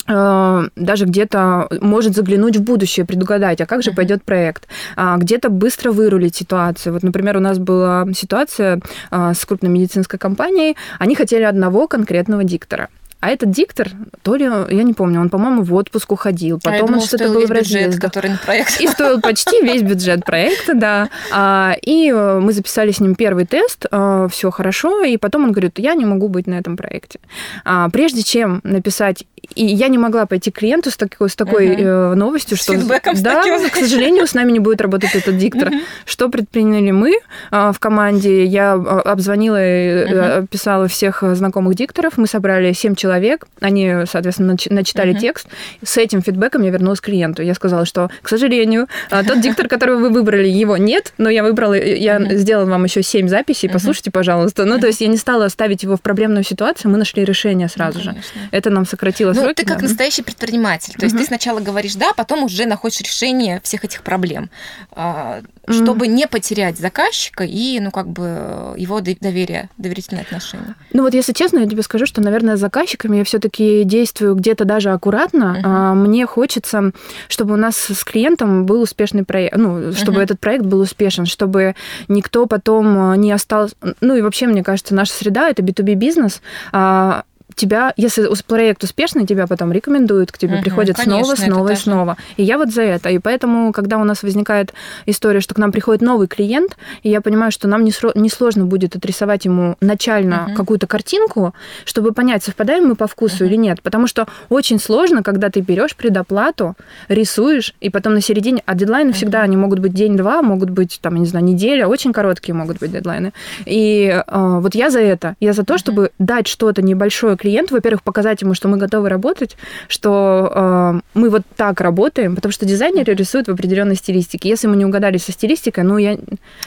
даже 0.10 1.06
где-то 1.06 1.68
может 1.82 2.16
заглянуть 2.16 2.58
в 2.58 2.64
будущее, 2.64 3.06
предугадать, 3.06 3.62
а 3.62 3.66
как 3.66 3.84
же 3.84 3.92
пойдет 3.92 4.24
проект, 4.24 4.68
а 4.96 5.18
где-то 5.18 5.50
быстро 5.50 5.92
вырулить 5.92 6.36
ситуацию. 6.36 6.94
Вот, 6.94 7.04
например, 7.04 7.38
у 7.38 7.40
нас 7.40 7.60
была 7.60 8.06
ситуация 8.14 8.82
а, 9.12 9.34
с 9.34 9.46
крупной 9.46 9.70
медицинской 9.70 10.18
компанией, 10.18 10.76
они 10.98 11.16
хотели 11.16 11.44
одного 11.44 11.88
конкретного 11.88 12.44
диктора. 12.44 12.90
А 13.20 13.30
этот 13.30 13.52
диктор, 13.52 13.90
то 14.24 14.36
ли, 14.36 14.46
я 14.46 14.84
не 14.84 14.94
помню, 14.94 15.20
он, 15.20 15.30
по-моему, 15.30 15.64
в 15.64 15.74
отпуск 15.74 16.12
уходил. 16.12 16.58
Потом 16.58 16.74
а 16.74 16.80
думала, 16.80 17.02
он 17.02 17.08
что-то 17.08 17.30
был 17.30 17.46
в 17.46 17.50
бюджет, 17.50 18.00
который 18.00 18.32
на 18.32 18.38
проект. 18.38 18.80
И 18.80 18.88
стоил 18.88 19.20
почти 19.22 19.62
весь 19.62 19.82
бюджет 19.82 20.24
проекта, 20.24 20.74
да. 20.74 21.10
А, 21.32 21.76
и 21.82 22.10
э, 22.10 22.40
мы 22.40 22.54
записали 22.54 22.92
с 22.92 23.02
ним 23.02 23.16
первый 23.16 23.46
тест, 23.46 23.86
э, 23.92 24.28
все 24.32 24.52
хорошо, 24.52 25.04
и 25.04 25.18
потом 25.18 25.44
он 25.44 25.52
говорит, 25.52 25.80
я 25.80 25.96
не 25.96 26.06
могу 26.06 26.30
быть 26.30 26.48
на 26.48 26.54
этом 26.54 26.78
проекте. 26.78 27.20
А, 27.66 27.90
прежде 27.90 28.24
чем 28.24 28.62
написать 28.64 29.26
и 29.56 29.66
я 29.66 29.88
не 29.88 29.98
могла 29.98 30.26
пойти 30.26 30.52
к 30.52 30.60
клиенту 30.60 30.92
с 30.92 30.98
такой, 30.98 31.30
с 31.30 31.36
такой 31.36 31.70
uh-huh. 31.70 32.16
новостью, 32.16 32.58
с 32.58 32.62
что 32.62 32.74
фидбэком 32.74 33.16
да, 33.22 33.42
с 33.44 33.70
к 33.72 33.76
сожалению, 33.76 34.28
с 34.28 34.34
нами 34.34 34.52
не 34.52 34.60
будет 34.60 34.82
работать 34.82 35.16
этот 35.16 35.38
диктор. 35.38 35.70
Uh-huh. 35.70 35.82
Что 36.06 36.30
предприняли 36.30 36.92
мы 36.92 37.20
в 37.52 37.76
команде? 37.80 38.46
Я 38.46 38.74
обзвонила 38.74 39.58
и 39.58 40.12
uh-huh. 40.12 40.48
писала 40.48 40.88
всех 40.88 41.24
знакомых 41.36 41.76
дикторов. 41.76 42.18
Мы 42.18 42.28
собрали 42.28 42.74
7 42.74 42.96
человек 42.96 43.09
человек, 43.10 43.48
они, 43.60 44.06
соответственно, 44.06 44.56
начитали 44.70 45.16
uh-huh. 45.16 45.20
текст. 45.20 45.48
С 45.84 45.98
этим 45.98 46.22
фидбэком 46.22 46.62
я 46.62 46.70
вернулась 46.70 47.02
к 47.02 47.06
клиенту. 47.06 47.42
Я 47.42 47.56
сказала, 47.56 47.86
что, 47.86 48.12
к 48.22 48.30
сожалению, 48.30 48.88
а, 49.10 49.24
тот 49.24 49.42
диктор, 49.42 49.68
который 49.68 49.98
вы 49.98 50.10
выбрали, 50.12 50.48
его 50.48 50.78
нет, 50.78 51.14
но 51.18 51.30
я 51.30 51.44
выбрала, 51.44 51.74
я 51.74 52.18
uh-huh. 52.18 52.36
сделала 52.36 52.66
вам 52.66 52.84
еще 52.84 53.02
семь 53.02 53.28
записей, 53.28 53.68
послушайте, 53.68 54.12
uh-huh. 54.12 54.14
пожалуйста. 54.14 54.66
Ну, 54.66 54.78
uh-huh. 54.78 54.82
то 54.82 54.88
есть 54.88 55.02
я 55.02 55.08
не 55.08 55.18
стала 55.18 55.48
ставить 55.50 55.82
его 55.82 55.98
в 55.98 56.02
проблемную 56.02 56.44
ситуацию, 56.44 56.92
мы 56.92 56.98
нашли 56.98 57.26
решение 57.26 57.68
сразу 57.68 57.98
ну, 57.98 58.04
же. 58.04 58.16
Это 58.52 58.70
нам 58.70 58.86
сократило 58.86 59.34
ну, 59.34 59.42
сроки. 59.42 59.56
ты 59.56 59.66
как 59.66 59.80
да. 59.80 59.88
настоящий 59.88 60.22
предприниматель. 60.22 60.94
То 60.94 61.06
есть 61.06 61.18
ты 61.18 61.26
сначала 61.26 61.60
говоришь 61.60 61.96
«да», 61.96 62.14
потом 62.14 62.44
уже 62.44 62.66
находишь 62.66 63.02
решение 63.02 63.60
всех 63.64 63.86
этих 63.86 64.04
проблем, 64.04 64.52
а, 64.92 65.42
чтобы 65.68 66.08
не 66.08 66.28
потерять 66.28 66.78
заказчика 66.78 67.44
и, 67.44 67.80
ну, 67.80 67.90
как 67.90 68.08
бы 68.08 68.76
его 68.78 69.02
доверие, 69.02 69.70
доверительные 69.78 70.22
отношения. 70.22 70.76
Ну, 70.94 71.02
вот 71.04 71.14
если 71.14 71.34
честно, 71.34 71.60
я 71.60 71.68
тебе 71.68 71.82
скажу, 71.82 72.06
что, 72.06 72.22
наверное, 72.22 72.56
с 72.56 72.60
заказчиками 73.00 73.18
я 73.18 73.24
все-таки 73.24 73.84
действую 73.84 74.36
где-то 74.36 74.66
даже 74.66 74.92
аккуратно. 74.92 75.62
Uh-huh. 75.64 75.94
Мне 75.96 76.26
хочется, 76.26 76.92
чтобы 77.28 77.54
у 77.54 77.58
нас 77.58 77.76
с 77.76 78.04
клиентом 78.04 78.66
был 78.66 78.82
успешный 78.82 79.24
проект, 79.24 79.58
ну, 79.58 79.94
чтобы 79.94 80.20
uh-huh. 80.20 80.24
этот 80.24 80.40
проект 80.40 80.66
был 80.66 80.80
успешен, 80.82 81.26
чтобы 81.26 81.76
никто 82.08 82.46
потом 82.46 83.20
не 83.20 83.32
остался... 83.32 83.76
Ну, 84.02 84.16
и 84.16 84.22
вообще, 84.22 84.48
мне 84.48 84.64
кажется, 84.64 84.94
наша 84.94 85.14
среда— 85.14 85.50
это 85.50 85.62
B2B 85.64 85.96
бизнес, 85.96 86.42
а 86.72 87.24
тебя, 87.56 87.94
если 87.98 88.28
проект 88.48 88.84
успешный, 88.84 89.26
тебя 89.26 89.48
потом 89.48 89.72
рекомендуют, 89.72 90.32
к 90.32 90.38
тебе 90.38 90.56
угу, 90.56 90.64
приходят 90.64 90.96
конечно, 90.96 91.36
снова, 91.36 91.36
снова 91.36 91.70
и 91.70 91.76
снова. 91.76 92.18
И 92.38 92.44
я 92.44 92.58
вот 92.58 92.72
за 92.72 92.84
это. 92.84 93.10
И 93.10 93.20
поэтому, 93.20 93.72
когда 93.74 93.98
у 93.98 94.04
нас 94.04 94.24
возникает 94.24 94.74
история, 95.06 95.40
что 95.40 95.56
к 95.56 95.58
нам 95.58 95.72
приходит 95.72 96.02
новый 96.02 96.28
клиент, 96.28 96.78
и 97.04 97.10
я 97.10 97.22
понимаю, 97.22 97.52
что 97.52 97.68
нам 97.68 97.84
не 97.84 98.30
сложно 98.30 98.66
будет 98.66 98.96
отрисовать 98.96 99.46
ему 99.46 99.76
начально 99.82 100.46
угу. 100.48 100.56
какую-то 100.56 100.88
картинку, 100.88 101.54
чтобы 101.86 102.12
понять, 102.12 102.44
совпадаем 102.44 102.88
мы 102.88 102.96
по 102.96 103.08
вкусу 103.08 103.38
угу. 103.38 103.46
или 103.46 103.56
нет. 103.56 103.82
Потому 103.82 104.08
что 104.08 104.28
очень 104.50 104.80
сложно, 104.80 105.24
когда 105.24 105.50
ты 105.50 105.62
берешь 105.62 105.96
предоплату, 105.96 106.76
рисуешь, 107.08 107.74
и 107.82 107.90
потом 107.90 108.14
на 108.14 108.22
середине, 108.22 108.62
а 108.66 108.76
дедлайны 108.76 109.10
угу. 109.10 109.18
всегда, 109.18 109.42
они 109.42 109.58
могут 109.58 109.80
быть 109.80 109.94
день-два, 109.94 110.42
могут 110.42 110.70
быть, 110.70 111.00
там, 111.02 111.16
я 111.16 111.22
не 111.22 111.26
знаю, 111.26 111.46
неделя, 111.46 111.88
очень 111.88 112.14
короткие 112.14 112.56
могут 112.56 112.80
быть 112.80 112.92
дедлайны. 112.92 113.34
И 113.66 114.24
э, 114.26 114.60
вот 114.60 114.76
я 114.76 114.90
за 114.90 115.00
это. 115.00 115.36
Я 115.40 115.54
за 115.54 115.64
то, 115.64 115.78
чтобы 115.78 116.12
дать 116.20 116.48
что-то 116.48 116.82
небольшое 116.82 117.38
клиенту, 117.40 117.76
во-первых, 117.76 118.04
показать 118.04 118.42
ему, 118.42 118.54
что 118.54 118.68
мы 118.68 118.78
готовы 118.78 119.10
работать, 119.10 119.58
что 119.88 120.52
э, 120.54 121.02
мы 121.14 121.30
вот 121.30 121.44
так 121.56 121.82
работаем, 121.82 122.36
потому 122.36 122.52
что 122.52 122.66
дизайнеры 122.66 123.14
рисуют 123.16 123.48
в 123.48 123.52
определенной 123.52 123.96
стилистике. 123.96 124.50
Если 124.50 124.68
мы 124.68 124.76
не 124.76 124.86
угадали 124.86 125.18
со 125.18 125.32
стилистикой, 125.32 125.84
ну, 125.84 125.98
я... 125.98 126.14
Это 126.14 126.22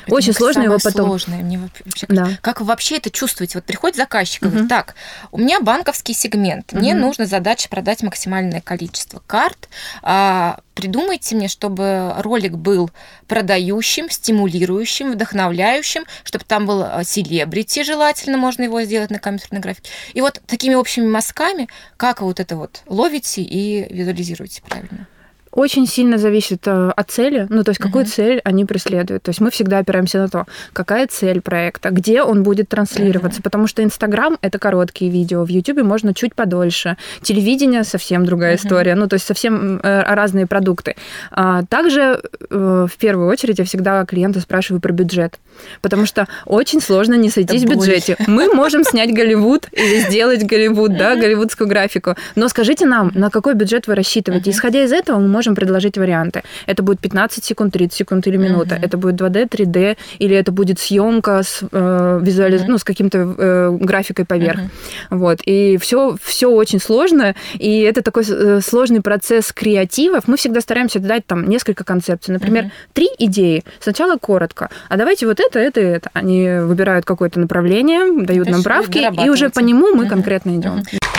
очень 0.08 0.32
сложно 0.32 0.62
его 0.62 0.78
потом... 0.82 1.06
сложное. 1.06 1.42
Мне 1.42 1.60
вообще... 1.84 2.06
да. 2.08 2.28
Как 2.40 2.60
вы 2.60 2.66
вообще 2.66 2.96
это 2.96 3.10
чувствуете? 3.10 3.58
Вот 3.58 3.64
приходит 3.64 3.96
заказчик 3.96 4.42
и 4.42 4.48
говорит, 4.48 4.68
так, 4.68 4.94
у 5.30 5.38
меня 5.38 5.60
банковский 5.60 6.14
сегмент, 6.14 6.72
мне 6.72 6.94
нужно 6.94 7.26
задача 7.26 7.68
продать 7.68 8.02
максимальное 8.02 8.60
количество 8.60 9.22
карт, 9.26 9.68
а, 10.02 10.58
придумайте 10.74 11.36
мне, 11.36 11.48
чтобы 11.48 12.14
ролик 12.18 12.52
был 12.52 12.90
продающим, 13.26 14.10
стимулирующим, 14.10 15.12
вдохновляющим, 15.12 16.04
чтобы 16.24 16.44
там 16.44 16.66
был 16.66 16.82
э, 16.82 17.04
селебрити 17.04 17.82
желательно, 17.82 18.38
можно 18.38 18.62
его 18.62 18.82
сделать 18.82 19.10
на 19.10 19.18
компьютерной 19.18 19.60
графике. 19.60 19.90
И 20.14 20.20
вот 20.20 20.40
такими 20.46 20.74
общими 20.74 21.06
мазками, 21.06 21.68
как 21.96 22.20
вы 22.20 22.28
вот 22.28 22.40
это 22.40 22.56
вот 22.56 22.82
ловите 22.86 23.42
и 23.42 23.92
визуализируете 23.92 24.62
правильно? 24.62 25.06
Очень 25.52 25.86
сильно 25.86 26.18
зависит 26.18 26.66
э, 26.66 26.90
от 26.96 27.10
цели, 27.10 27.46
ну, 27.50 27.62
то 27.62 27.70
есть 27.70 27.80
какую 27.80 28.04
uh-huh. 28.04 28.08
цель 28.08 28.40
они 28.44 28.64
преследуют. 28.64 29.22
То 29.22 29.28
есть 29.28 29.40
мы 29.40 29.50
всегда 29.50 29.78
опираемся 29.78 30.18
на 30.18 30.28
то, 30.28 30.46
какая 30.72 31.06
цель 31.06 31.40
проекта, 31.42 31.90
где 31.90 32.22
он 32.22 32.42
будет 32.42 32.68
транслироваться, 32.68 33.40
uh-huh. 33.40 33.44
потому 33.44 33.66
что 33.66 33.82
Инстаграм— 33.82 34.38
это 34.40 34.58
короткие 34.58 35.10
видео, 35.10 35.44
в 35.44 35.48
Ютубе 35.48 35.82
можно 35.82 36.14
чуть 36.14 36.34
подольше, 36.34 36.96
телевидение— 37.20 37.84
совсем 37.84 38.24
другая 38.24 38.54
uh-huh. 38.54 38.64
история, 38.64 38.94
ну, 38.94 39.08
то 39.08 39.14
есть 39.14 39.26
совсем 39.26 39.80
э, 39.82 40.02
разные 40.14 40.46
продукты. 40.46 40.96
А 41.30 41.64
также 41.64 42.22
э, 42.50 42.86
в 42.90 42.96
первую 42.96 43.28
очередь 43.28 43.58
я 43.58 43.64
всегда 43.64 44.04
клиента 44.06 44.40
спрашиваю 44.40 44.80
про 44.80 44.92
бюджет, 44.92 45.38
потому 45.82 46.06
что 46.06 46.26
очень 46.46 46.80
сложно 46.80 47.14
не 47.14 47.28
сойтись 47.28 47.64
в 47.64 47.68
бюджете. 47.68 48.16
Мы 48.26 48.52
можем 48.54 48.84
снять 48.84 49.12
Голливуд 49.12 49.68
или 49.72 50.00
сделать 50.00 50.44
Голливуд, 50.44 50.96
да, 50.96 51.16
голливудскую 51.16 51.68
графику, 51.68 52.16
но 52.36 52.48
скажите 52.48 52.86
нам, 52.86 53.10
на 53.14 53.28
какой 53.28 53.54
бюджет 53.54 53.86
вы 53.86 53.94
рассчитываете? 53.94 54.50
Исходя 54.50 54.84
из 54.84 54.92
этого 54.92 55.18
мы 55.18 55.28
можем 55.28 55.41
можем 55.42 55.54
предложить 55.56 55.98
варианты. 55.98 56.42
Это 56.66 56.84
будет 56.84 57.00
15 57.00 57.44
секунд, 57.44 57.72
30 57.72 57.92
секунд 57.92 58.26
или 58.28 58.36
минута. 58.36 58.76
Uh-huh. 58.76 58.84
Это 58.84 58.96
будет 58.96 59.20
2D, 59.20 59.48
3D, 59.48 59.96
или 60.20 60.36
это 60.36 60.52
будет 60.52 60.78
съемка 60.78 61.42
с 61.42 61.64
э, 61.72 62.20
визуализ... 62.22 62.60
uh-huh. 62.60 62.68
ну, 62.68 62.78
с 62.78 62.84
каким-то 62.84 63.18
э, 63.18 63.70
графикой 63.80 64.24
поверх. 64.24 64.60
Uh-huh. 64.60 65.18
Вот. 65.18 65.40
И 65.44 65.78
все, 65.78 66.16
все 66.22 66.46
очень 66.46 66.78
сложно, 66.78 67.34
и 67.54 67.80
это 67.80 68.02
такой 68.02 68.22
э, 68.28 68.60
сложный 68.60 69.00
процесс 69.00 69.52
креативов. 69.52 70.28
Мы 70.28 70.36
всегда 70.36 70.60
стараемся 70.60 71.00
дать 71.00 71.26
там 71.26 71.48
несколько 71.48 71.82
концепций. 71.82 72.32
Например, 72.34 72.64
uh-huh. 72.64 72.92
три 72.92 73.08
идеи. 73.18 73.64
Сначала 73.80 74.16
коротко. 74.16 74.68
А 74.88 74.96
давайте 74.96 75.26
вот 75.26 75.40
это, 75.40 75.58
это, 75.58 75.80
это. 75.80 76.10
Они 76.12 76.48
выбирают 76.60 77.04
какое-то 77.04 77.40
направление, 77.40 78.24
дают 78.24 78.48
нам 78.48 78.62
правки, 78.62 78.98
и 79.24 79.28
уже 79.28 79.50
по 79.50 79.60
нему 79.60 79.92
мы 79.92 80.04
uh-huh. 80.04 80.08
конкретно 80.08 80.50
идем. 80.56 80.82
Uh-huh. 80.82 81.11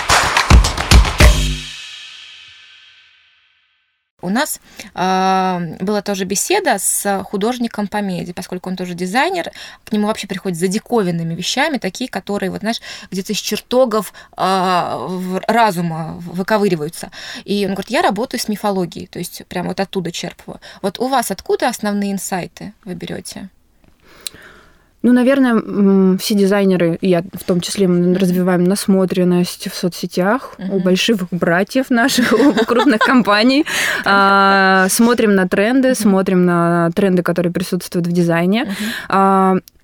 У 4.24 4.30
нас 4.30 4.62
э, 4.96 5.76
была 5.82 6.02
тоже 6.02 6.24
беседа 6.24 6.80
с 6.80 7.24
художником 7.26 7.88
по 7.88 7.98
меди, 7.98 8.32
поскольку 8.32 8.70
он 8.70 8.78
тоже 8.78 8.94
дизайнер, 8.94 9.52
к 9.84 9.92
нему 9.92 10.08
вообще 10.08 10.28
приходят 10.28 10.58
за 10.58 10.70
диковинными 10.70 11.36
вещами, 11.36 11.78
такие, 11.78 12.10
которые, 12.10 12.50
вот 12.50 12.62
знаешь, 12.62 12.80
где-то 13.12 13.34
из 13.34 13.40
чертогов 13.40 14.14
э, 14.38 15.40
разума 15.48 16.14
выковыриваются. 16.20 17.12
И 17.44 17.66
он 17.66 17.74
говорит, 17.74 17.92
я 17.92 18.02
работаю 18.02 18.40
с 18.40 18.48
мифологией, 18.48 19.08
то 19.08 19.20
есть 19.20 19.46
прямо 19.48 19.70
вот 19.70 19.82
оттуда 19.82 20.10
черпаю. 20.14 20.62
Вот 20.82 21.00
у 21.00 21.08
вас 21.08 21.30
откуда 21.30 21.68
основные 21.68 22.14
инсайты 22.14 22.72
вы 22.86 22.94
берете? 22.94 23.50
Ну, 25.04 25.12
наверное, 25.12 26.18
все 26.18 26.34
дизайнеры, 26.34 26.98
я 27.02 27.24
в 27.34 27.44
том 27.44 27.60
числе, 27.60 27.88
мы 27.90 28.18
развиваем 28.18 28.64
насмотренность 28.64 29.70
в 29.70 29.76
соцсетях 29.76 30.56
uh-huh. 30.58 30.72
у 30.72 30.80
больших 30.80 31.28
братьев 31.30 31.90
наших, 31.90 32.32
у 32.32 32.54
крупных 32.66 33.00
компаний. 33.00 33.66
А, 34.06 34.88
смотрим 34.90 35.36
на 35.36 35.48
тренды, 35.48 35.94
смотрим 35.94 36.46
на 36.46 36.90
тренды, 36.96 37.22
которые 37.22 37.52
присутствуют 37.52 38.08
в 38.08 38.12
дизайне. 38.14 38.74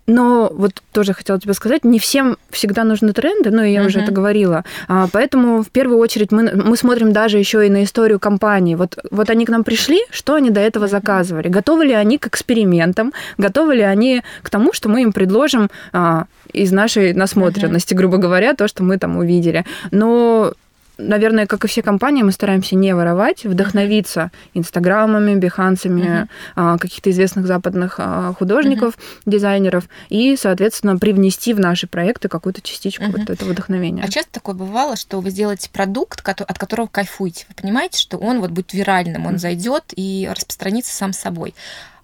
Но 0.10 0.52
вот 0.52 0.82
тоже 0.92 1.14
хотела 1.14 1.40
тебе 1.40 1.54
сказать, 1.54 1.86
не 1.86 2.00
всем 2.00 2.38
всегда 2.50 2.84
нужны 2.84 3.14
тренды, 3.14 3.52
ну, 3.52 3.64
я 3.64 3.82
uh-huh. 3.82 3.86
уже 3.86 4.00
это 4.00 4.12
говорила. 4.12 4.66
А, 4.88 5.08
поэтому 5.12 5.62
в 5.62 5.70
первую 5.70 6.00
очередь 6.00 6.32
мы, 6.32 6.52
мы 6.52 6.76
смотрим 6.78 7.14
даже 7.14 7.38
еще 7.38 7.68
и 7.68 7.70
на 7.70 7.84
историю 7.84 8.20
компании. 8.20 8.74
Вот, 8.74 8.98
вот 9.12 9.30
они 9.30 9.46
к 9.46 9.50
нам 9.50 9.64
пришли, 9.64 10.00
что 10.10 10.34
они 10.34 10.50
до 10.50 10.62
этого 10.62 10.88
заказывали? 10.88 11.48
Готовы 11.48 11.86
ли 11.86 11.94
они 11.94 12.18
к 12.18 12.26
экспериментам? 12.26 13.14
Готовы 13.38 13.76
ли 13.76 13.84
они 13.84 14.24
к 14.42 14.50
тому, 14.50 14.74
что 14.74 14.90
мы 14.90 15.04
им 15.04 15.14
предложим 15.14 15.70
а, 15.94 16.26
из 16.52 16.72
нашей 16.72 17.14
насмотренности, 17.14 17.94
uh-huh. 17.94 17.98
грубо 17.98 18.18
говоря, 18.18 18.56
то, 18.56 18.68
что 18.68 18.82
мы 18.82 18.98
там 18.98 19.18
увидели? 19.18 19.64
Но 19.92 20.54
наверное, 21.00 21.48
как 21.48 21.66
и 21.66 21.68
все 21.68 21.82
компании, 21.82 22.24
мы 22.24 22.32
стараемся 22.32 22.76
не 22.76 22.94
воровать, 22.94 23.46
вдохновиться 23.46 24.32
инстаграмами, 24.54 25.36
бихансами 25.36 26.28
uh-huh. 26.56 26.78
каких-то 26.78 27.10
известных 27.10 27.48
западных 27.48 27.96
а, 27.98 28.34
художников, 28.34 28.96
uh-huh. 28.96 29.22
дизайнеров, 29.26 29.86
и, 30.10 30.36
соответственно, 30.36 30.98
привнести 30.98 31.54
в 31.54 31.60
наши 31.60 31.88
проекты 31.88 32.28
какую-то 32.28 32.62
частичку 32.62 33.06
uh-huh. 33.06 33.18
вот 33.18 33.30
этого 33.30 33.52
вдохновения. 33.52 34.04
А 34.04 34.10
часто 34.10 34.34
такое 34.34 34.56
бывало, 34.56 34.96
что 34.96 35.20
вы 35.22 35.30
сделаете 35.30 35.70
продукт, 35.70 36.28
от 36.28 36.60
которого 36.60 36.88
кайфуете. 36.88 37.46
Вы 37.50 37.56
понимаете, 37.56 37.98
что 37.98 38.18
он 38.18 38.42
вот 38.42 38.52
будет 38.52 38.74
виральным, 38.74 39.26
он 39.26 39.36
uh-huh. 39.36 39.40
зайдет 39.40 39.86
и 39.96 40.30
распространится 40.30 40.94
сам 40.94 41.14
собой. 41.14 41.56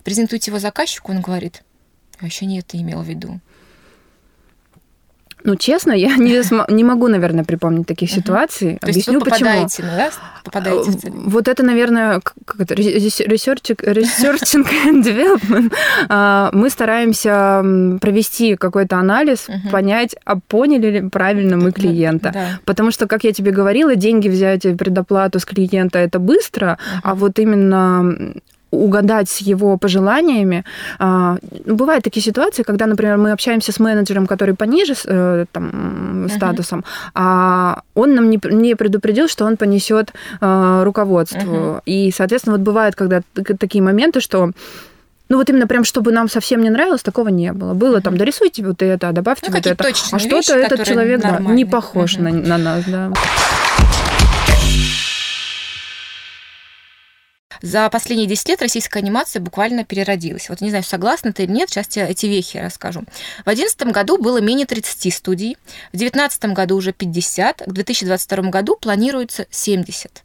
Презентуете 0.04 0.52
его 0.52 0.60
заказчику, 0.60 1.12
он 1.12 1.22
говорит, 1.22 1.64
я 2.20 2.26
вообще 2.26 2.46
не 2.46 2.60
это 2.60 2.78
имел 2.78 3.02
в 3.02 3.08
виду. 3.08 3.40
Ну, 5.46 5.56
честно, 5.56 5.92
я 5.94 6.16
не, 6.18 6.42
не 6.74 6.84
могу, 6.84 7.08
наверное, 7.08 7.44
припомнить 7.44 7.88
таких 7.88 8.12
ситуаций. 8.12 8.78
То 8.82 8.88
Объясню, 8.88 9.14
есть 9.14 9.24
вы 9.26 9.32
попадаете, 9.32 9.78
почему. 9.78 9.92
Ну, 9.92 9.98
да? 9.98 10.12
Попадаете 10.44 10.92
в 10.92 11.02
цель. 11.02 11.12
Вот 11.14 11.48
это, 11.48 11.64
наверное, 11.64 12.20
как 12.20 12.60
это, 12.60 12.74
researching, 12.74 13.78
researching 13.78 14.68
and 14.88 15.04
development. 15.04 15.74
А, 16.10 16.50
мы 16.52 16.70
стараемся 16.70 17.64
провести 18.02 18.56
какой-то 18.56 18.98
анализ, 18.98 19.48
понять, 19.72 20.16
а 20.26 20.38
поняли 20.40 21.00
ли 21.00 21.10
правильно 21.10 21.58
мы 21.58 21.72
клиента. 21.72 22.32
Да. 22.34 22.60
Потому 22.66 22.92
что, 22.92 23.08
как 23.08 23.24
я 23.24 23.32
тебе 23.32 23.52
говорила, 23.52 23.96
деньги 23.96 24.28
взять 24.28 24.64
предоплату 24.78 25.40
с 25.40 25.46
клиента 25.46 26.00
это 26.00 26.20
быстро, 26.20 26.80
а 27.04 27.14
вот 27.14 27.38
именно 27.38 28.34
угадать 28.76 29.30
с 29.30 29.40
его 29.40 29.78
пожеланиями. 29.78 30.64
А, 31.00 31.38
бывают 31.66 32.04
такие 32.04 32.24
ситуации, 32.24 32.64
когда, 32.64 32.86
например, 32.86 33.18
мы 33.18 33.32
общаемся 33.32 33.72
с 33.72 33.80
менеджером, 33.80 34.28
который 34.28 34.56
пониже 34.56 34.94
э, 35.06 35.46
там, 35.52 36.28
статусом, 36.30 36.80
uh-huh. 36.80 37.12
а 37.16 37.82
он 37.94 38.16
нам 38.16 38.30
не, 38.30 38.76
предупредил, 38.76 39.28
что 39.28 39.46
он 39.46 39.58
понесет 39.58 40.14
а, 40.42 40.84
руководству. 40.84 41.40
Uh-huh. 41.40 41.82
И, 41.86 42.12
соответственно, 42.16 42.58
вот 42.58 42.66
бывают, 42.66 42.96
когда 42.96 43.22
такие 43.60 43.84
моменты, 43.84 44.20
что 44.20 44.52
ну 45.28 45.38
вот 45.38 45.50
именно 45.50 45.68
прям, 45.68 45.84
чтобы 45.84 46.12
нам 46.12 46.30
совсем 46.30 46.62
не 46.62 46.70
нравилось, 46.70 47.02
такого 47.02 47.30
не 47.30 47.52
было. 47.52 47.74
Было 47.74 48.00
там, 48.02 48.18
дорисуйте 48.18 48.64
вот 48.64 48.82
это, 48.82 49.12
добавьте 49.12 49.48
ну, 49.50 49.56
вот 49.56 49.66
это. 49.66 49.84
А 50.12 50.20
что-то 50.20 50.54
этот 50.54 50.84
человек 50.84 51.22
да, 51.22 51.40
не 51.40 51.66
похож 51.66 52.16
угу. 52.16 52.24
на, 52.24 52.32
на 52.32 52.58
нас, 52.58 52.84
да. 52.86 53.12
За 57.66 57.90
последние 57.90 58.28
10 58.28 58.50
лет 58.50 58.62
российская 58.62 59.00
анимация 59.00 59.40
буквально 59.40 59.84
переродилась. 59.84 60.50
Вот 60.50 60.62
не 60.62 60.70
знаю, 60.70 60.84
согласна 60.84 61.34
ты 61.34 61.46
или 61.46 61.52
нет, 61.52 61.68
сейчас 61.68 61.88
тебе 61.88 62.06
эти 62.08 62.28
вехи 62.28 62.58
расскажу. 62.58 63.02
В 63.40 63.46
2011 63.46 63.88
году 63.88 64.20
было 64.20 64.40
менее 64.40 64.68
30 64.68 65.12
студий, 65.12 65.58
в 65.92 65.98
2019 65.98 66.46
году 66.54 66.76
уже 66.76 66.94
50, 66.94 67.64
к 67.66 67.72
2022 67.72 68.52
году 68.52 68.76
планируется 68.80 69.48
70. 69.50 70.24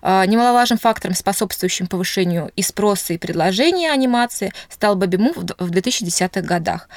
А, 0.00 0.26
немаловажным 0.26 0.80
фактором, 0.80 1.14
способствующим 1.14 1.86
повышению 1.86 2.50
и 2.56 2.62
спроса, 2.62 3.12
и 3.12 3.18
предложения 3.18 3.92
анимации, 3.92 4.52
стал 4.68 4.96
бэби-бум 4.96 5.36
в 5.36 5.70
2010-х 5.70 6.40
годах. 6.40 6.88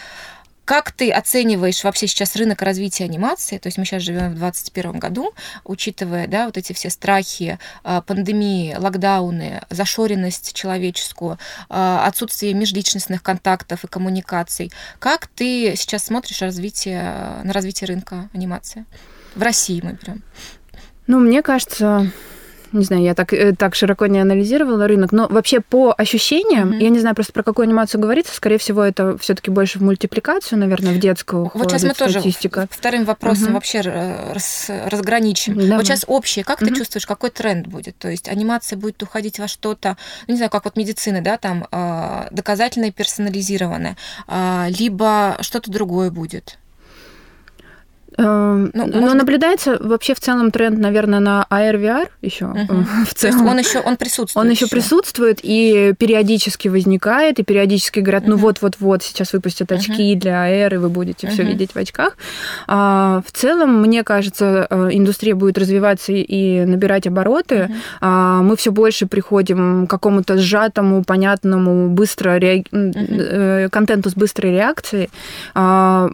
Как 0.65 0.91
ты 0.91 1.11
оцениваешь 1.11 1.83
вообще 1.83 2.07
сейчас 2.07 2.35
рынок 2.35 2.63
развития 2.63 3.05
анимации? 3.05 3.59
То 3.59 3.67
есть 3.67 3.77
мы 3.77 3.85
сейчас 3.85 4.01
живем 4.01 4.31
в 4.31 4.39
2021 4.39 4.99
году, 4.99 5.33
учитывая 5.63 6.27
да, 6.27 6.47
вот 6.47 6.57
эти 6.57 6.73
все 6.73 6.89
страхи, 6.89 7.59
а, 7.83 8.01
пандемии, 8.01 8.75
локдауны, 8.75 9.61
зашоренность 9.69 10.53
человеческую, 10.53 11.37
а, 11.69 12.05
отсутствие 12.07 12.53
межличностных 12.55 13.21
контактов 13.21 13.83
и 13.83 13.87
коммуникаций. 13.87 14.71
Как 14.97 15.27
ты 15.27 15.75
сейчас 15.75 16.05
смотришь 16.05 16.41
развитие, 16.41 17.03
на 17.43 17.53
развитие 17.53 17.87
рынка 17.87 18.29
анимации? 18.33 18.85
В 19.35 19.43
России 19.43 19.81
мы 19.83 19.95
прям. 19.95 20.23
Ну, 21.05 21.19
мне 21.19 21.43
кажется, 21.43 22.11
не 22.77 22.85
знаю, 22.85 23.03
я 23.03 23.13
так, 23.13 23.33
э, 23.33 23.55
так 23.55 23.75
широко 23.75 24.07
не 24.07 24.19
анализировала 24.19 24.87
рынок, 24.87 25.11
но 25.11 25.27
вообще 25.27 25.59
по 25.61 25.93
ощущениям, 25.97 26.71
mm-hmm. 26.71 26.83
я 26.83 26.89
не 26.89 26.99
знаю 26.99 27.15
просто 27.15 27.33
про 27.33 27.43
какую 27.43 27.65
анимацию 27.65 28.01
говорится, 28.01 28.33
скорее 28.33 28.57
всего, 28.57 28.83
это 28.83 29.17
все-таки 29.17 29.51
больше 29.51 29.79
в 29.79 29.81
мультипликацию, 29.83 30.59
наверное, 30.59 30.93
в 30.93 30.99
детскую. 30.99 31.51
Вот 31.53 31.71
сейчас 31.71 31.83
мы 31.83 31.93
статистика. 31.93 32.61
тоже 32.61 32.67
вторым 32.71 33.05
вопросом 33.05 33.49
mm-hmm. 33.49 33.53
вообще 33.53 33.81
раз, 33.81 34.69
разграничим. 34.87 35.55
Давай. 35.55 35.77
Вот 35.77 35.85
сейчас 35.85 36.05
общее, 36.07 36.43
как 36.43 36.61
mm-hmm. 36.61 36.67
ты 36.67 36.75
чувствуешь, 36.75 37.05
какой 37.05 37.29
тренд 37.29 37.67
будет? 37.67 37.97
То 37.97 38.09
есть 38.09 38.27
анимация 38.27 38.77
будет 38.77 39.01
уходить 39.03 39.39
во 39.39 39.47
что-то, 39.47 39.97
ну, 40.27 40.33
не 40.33 40.37
знаю, 40.37 40.51
как 40.51 40.65
вот 40.65 40.75
медицина, 40.77 41.21
да, 41.21 41.37
там 41.37 41.67
а, 41.71 42.27
доказательное, 42.31 42.91
персонализированное, 42.91 43.97
а, 44.27 44.67
либо 44.69 45.37
что-то 45.41 45.71
другое 45.71 46.11
будет? 46.11 46.57
Эм, 48.17 48.71
ну, 48.73 48.87
но 48.87 49.13
наблюдается 49.13 49.77
вообще 49.79 50.13
в 50.13 50.19
целом 50.19 50.51
тренд, 50.51 50.79
наверное, 50.79 51.19
на 51.19 51.45
AR 51.49 51.75
VR 51.79 52.07
еще 52.21 52.45
угу. 52.45 52.85
в 53.05 53.13
целом. 53.13 53.17
То 53.19 53.27
есть 53.27 53.39
он 53.39 53.57
еще 53.59 53.79
он 53.79 53.97
присутствует. 53.97 54.45
Он 54.45 54.51
еще, 54.51 54.67
присутствует 54.67 55.39
и 55.43 55.93
периодически 55.97 56.69
возникает, 56.69 57.39
и 57.39 57.43
периодически 57.43 57.99
говорят, 57.99 58.23
угу. 58.23 58.31
ну 58.31 58.37
вот 58.37 58.61
вот 58.61 58.75
вот 58.79 59.03
сейчас 59.03 59.33
выпустят 59.33 59.71
очки 59.71 60.13
угу. 60.13 60.21
для 60.21 60.49
AR, 60.49 60.75
и 60.75 60.77
вы 60.77 60.89
будете 60.89 61.27
угу. 61.27 61.33
все 61.33 61.43
видеть 61.43 61.73
в 61.73 61.75
очках. 61.77 62.17
А, 62.67 63.21
в 63.25 63.31
целом, 63.31 63.81
мне 63.81 64.03
кажется, 64.03 64.67
э, 64.69 64.89
индустрия 64.91 65.35
будет 65.35 65.57
развиваться 65.57 66.13
и 66.13 66.65
набирать 66.65 67.07
обороты. 67.07 67.65
Угу. 67.65 67.73
А, 68.01 68.41
мы 68.41 68.55
все 68.55 68.71
больше 68.71 69.07
приходим 69.07 69.87
к 69.87 69.89
какому-то 69.89 70.37
сжатому, 70.37 71.03
понятному, 71.03 71.89
быстро 71.89 72.37
реаг... 72.37 72.65
угу. 72.71 73.69
контенту 73.71 74.09
с 74.09 74.13
быстрой 74.13 74.53
реакцией. 74.53 75.09
А, 75.53 76.09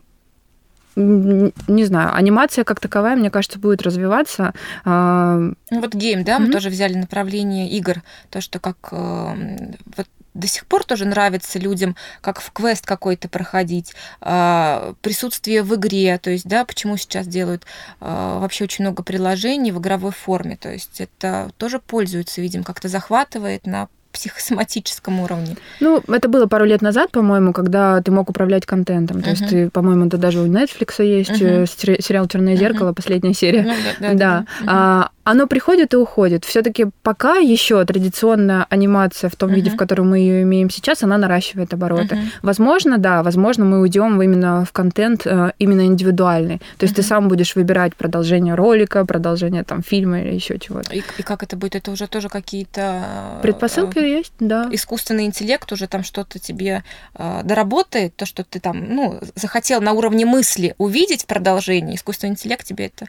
не 0.96 1.86
знаю, 1.86 2.14
анимация 2.16 2.64
как 2.64 2.80
таковая, 2.80 3.16
мне 3.16 3.30
кажется, 3.30 3.60
будет 3.60 3.82
развиваться. 3.82 4.54
А, 4.84 5.38
ну, 5.38 5.80
вот 5.80 5.94
гейм, 5.94 6.24
да, 6.24 6.38
mm-hmm. 6.38 6.42
мы 6.42 6.52
тоже 6.52 6.70
взяли 6.70 6.96
направление 6.96 7.70
игр, 7.70 8.02
то, 8.30 8.42
что 8.42 8.60
как 8.60 8.78
э, 8.92 9.74
вот 9.98 10.08
до 10.34 10.48
сих 10.48 10.66
пор 10.66 10.84
тоже 10.84 11.06
нравится 11.06 11.60
людям, 11.60 11.96
как 12.22 12.40
в 12.40 12.52
квест 12.52 12.86
какой-то 12.86 13.28
проходить, 13.28 13.94
а, 14.22 14.94
присутствие 15.02 15.64
в 15.64 15.76
игре, 15.76 16.18
то 16.18 16.30
есть, 16.30 16.48
да, 16.48 16.66
почему 16.66 16.98
сейчас 16.98 17.28
делают 17.28 17.66
а, 18.00 18.40
вообще 18.40 18.64
очень 18.64 18.86
много 18.86 19.04
приложений 19.04 19.72
в 19.72 19.80
игровой 19.80 20.12
форме, 20.12 20.58
то 20.58 20.72
есть 20.72 21.02
это 21.02 21.52
тоже 21.58 21.80
пользуется, 21.80 22.42
видим, 22.42 22.64
как-то 22.64 22.88
захватывает 22.88 23.66
на 23.66 23.90
психосоматическом 24.12 25.20
уровне? 25.20 25.56
Ну, 25.80 26.04
это 26.08 26.28
было 26.28 26.46
пару 26.46 26.66
лет 26.66 26.82
назад, 26.82 27.12
по-моему, 27.12 27.54
когда 27.54 28.02
ты 28.02 28.12
мог 28.12 28.30
управлять 28.30 28.66
контентом. 28.66 29.18
Uh-huh. 29.18 29.24
То 29.24 29.30
есть, 29.32 29.48
ты, 29.48 29.70
по-моему, 29.70 30.08
это 30.08 30.18
даже 30.18 30.40
у 30.40 30.48
Netflix 30.48 31.04
есть 31.04 31.32
uh-huh. 31.32 32.02
сериал 32.02 32.28
Черное 32.28 32.56
зеркало, 32.56 32.90
uh-huh. 32.90 32.96
последняя 32.96 33.34
серия. 33.34 33.64
Ну, 33.64 33.70
да, 33.70 33.76
да, 34.00 34.14
да. 34.14 34.16
да. 34.16 34.46
Uh-huh. 34.62 34.66
А, 34.68 35.10
оно 35.24 35.48
приходит 35.48 35.94
и 35.94 35.98
уходит. 35.98 36.46
Все-таки 36.46 36.88
пока 37.04 37.38
еще 37.38 37.84
традиционная 37.86 38.66
анимация 38.70 39.30
в 39.30 39.36
том 39.36 39.50
uh-huh. 39.50 39.56
виде, 39.56 39.70
в 39.70 39.78
котором 39.78 40.10
мы 40.10 40.20
ее 40.20 40.44
имеем 40.44 40.70
сейчас, 40.70 41.04
она 41.04 41.18
наращивает 41.18 41.74
обороты. 41.74 42.16
Uh-huh. 42.16 42.32
Возможно, 42.42 42.98
да, 42.98 43.24
возможно, 43.24 43.66
мы 43.66 43.82
уйдем 43.82 44.22
именно 44.22 44.66
в 44.66 44.72
контент 44.72 45.26
э, 45.26 45.52
именно 45.60 45.86
индивидуальный. 45.86 46.60
То 46.78 46.86
есть 46.86 46.94
uh-huh. 46.94 46.98
ты 46.98 47.04
сам 47.04 47.28
будешь 47.28 47.56
выбирать 47.56 47.96
продолжение 47.96 48.56
ролика, 48.56 49.06
продолжение 49.06 49.64
там 49.64 49.84
фильма 49.84 50.22
или 50.22 50.34
еще 50.34 50.58
чего-то. 50.58 50.94
И, 50.94 51.04
и 51.18 51.24
как 51.24 51.44
это 51.44 51.56
будет? 51.56 51.76
Это 51.76 51.92
уже 51.92 52.08
тоже 52.08 52.30
какие-то 52.30 53.04
э, 53.38 53.42
предпосылки 53.42 54.00
э, 54.00 54.18
есть, 54.18 54.34
да. 54.40 54.68
Искусственный 54.72 55.26
интеллект 55.26 55.72
уже 55.72 55.88
там 55.88 56.04
что-то 56.04 56.40
тебе 56.40 56.84
э, 57.16 57.42
доработает, 57.44 58.16
то, 58.16 58.26
что 58.26 58.44
ты 58.44 58.60
там, 58.60 58.84
ну, 58.94 59.20
захотел 59.36 59.82
на 59.82 59.94
уровне 59.94 60.26
мысли 60.26 60.76
увидеть 60.78 61.24
в 61.24 61.26
продолжении, 61.28 61.96
искусственный 61.96 62.32
интеллект 62.32 62.66
тебе 62.66 62.88
это 62.88 63.08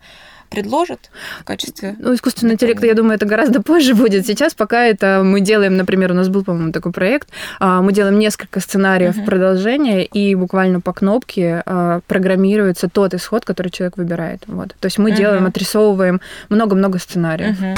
предложит 0.52 1.10
в 1.40 1.44
качестве... 1.44 1.96
Ну, 1.98 2.14
искусственный 2.14 2.54
интеллект, 2.54 2.82
я 2.84 2.94
думаю, 2.94 3.14
это 3.14 3.26
гораздо 3.26 3.62
позже 3.62 3.94
будет. 3.94 4.26
Сейчас 4.26 4.54
пока 4.54 4.84
это 4.84 5.22
мы 5.24 5.40
делаем, 5.40 5.76
например, 5.76 6.12
у 6.12 6.14
нас 6.14 6.28
был, 6.28 6.44
по-моему, 6.44 6.72
такой 6.72 6.92
проект, 6.92 7.28
а, 7.58 7.82
мы 7.82 7.92
делаем 7.92 8.18
несколько 8.18 8.60
сценариев 8.60 9.16
uh-huh. 9.16 9.24
продолжения, 9.24 10.04
и 10.04 10.34
буквально 10.34 10.80
по 10.80 10.92
кнопке 10.92 11.62
а, 11.64 12.00
программируется 12.06 12.88
тот 12.88 13.14
исход, 13.14 13.44
который 13.44 13.68
человек 13.68 13.96
выбирает. 13.96 14.42
Вот. 14.46 14.74
То 14.78 14.86
есть 14.86 14.98
мы 14.98 15.10
uh-huh. 15.10 15.16
делаем, 15.16 15.46
отрисовываем 15.46 16.20
много-много 16.48 16.98
сценариев. 16.98 17.60
Uh-huh. 17.60 17.76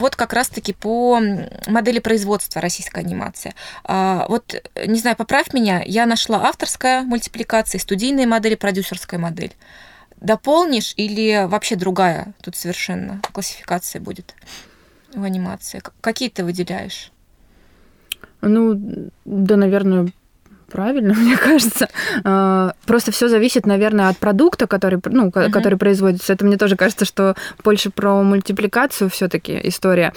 Вот 0.00 0.16
как 0.16 0.32
раз-таки 0.32 0.72
по 0.72 1.20
модели 1.66 1.98
производства 1.98 2.62
российской 2.62 3.00
анимации. 3.00 3.54
А, 3.84 4.24
вот, 4.28 4.54
не 4.86 4.98
знаю, 4.98 5.14
поправь 5.14 5.52
меня, 5.52 5.82
я 5.84 6.06
нашла 6.06 6.42
авторская 6.48 7.02
мультипликация, 7.02 7.78
студийная 7.78 8.26
модель, 8.26 8.56
продюсерская 8.56 9.20
модель. 9.20 9.54
Дополнишь 10.16 10.94
или 10.96 11.46
вообще 11.46 11.76
другая 11.76 12.32
тут 12.42 12.56
совершенно 12.56 13.20
классификация 13.32 14.00
будет 14.00 14.34
в 15.14 15.22
анимации? 15.22 15.82
Какие 16.00 16.30
ты 16.30 16.44
выделяешь? 16.44 17.12
Ну, 18.40 19.10
да, 19.26 19.56
наверное, 19.56 20.12
правильно, 20.70 21.14
мне 21.18 21.36
кажется. 21.36 21.88
А, 22.24 22.72
просто 22.86 23.12
все 23.12 23.28
зависит, 23.28 23.66
наверное, 23.66 24.08
от 24.08 24.18
продукта, 24.18 24.66
который, 24.66 25.00
ну, 25.06 25.28
uh-huh. 25.28 25.50
который 25.50 25.78
производится. 25.78 26.32
Это 26.32 26.44
мне 26.44 26.56
тоже 26.56 26.76
кажется, 26.76 27.04
что 27.04 27.34
больше 27.62 27.90
про 27.90 28.22
мультипликацию 28.22 29.10
все-таки 29.10 29.60
история. 29.64 30.12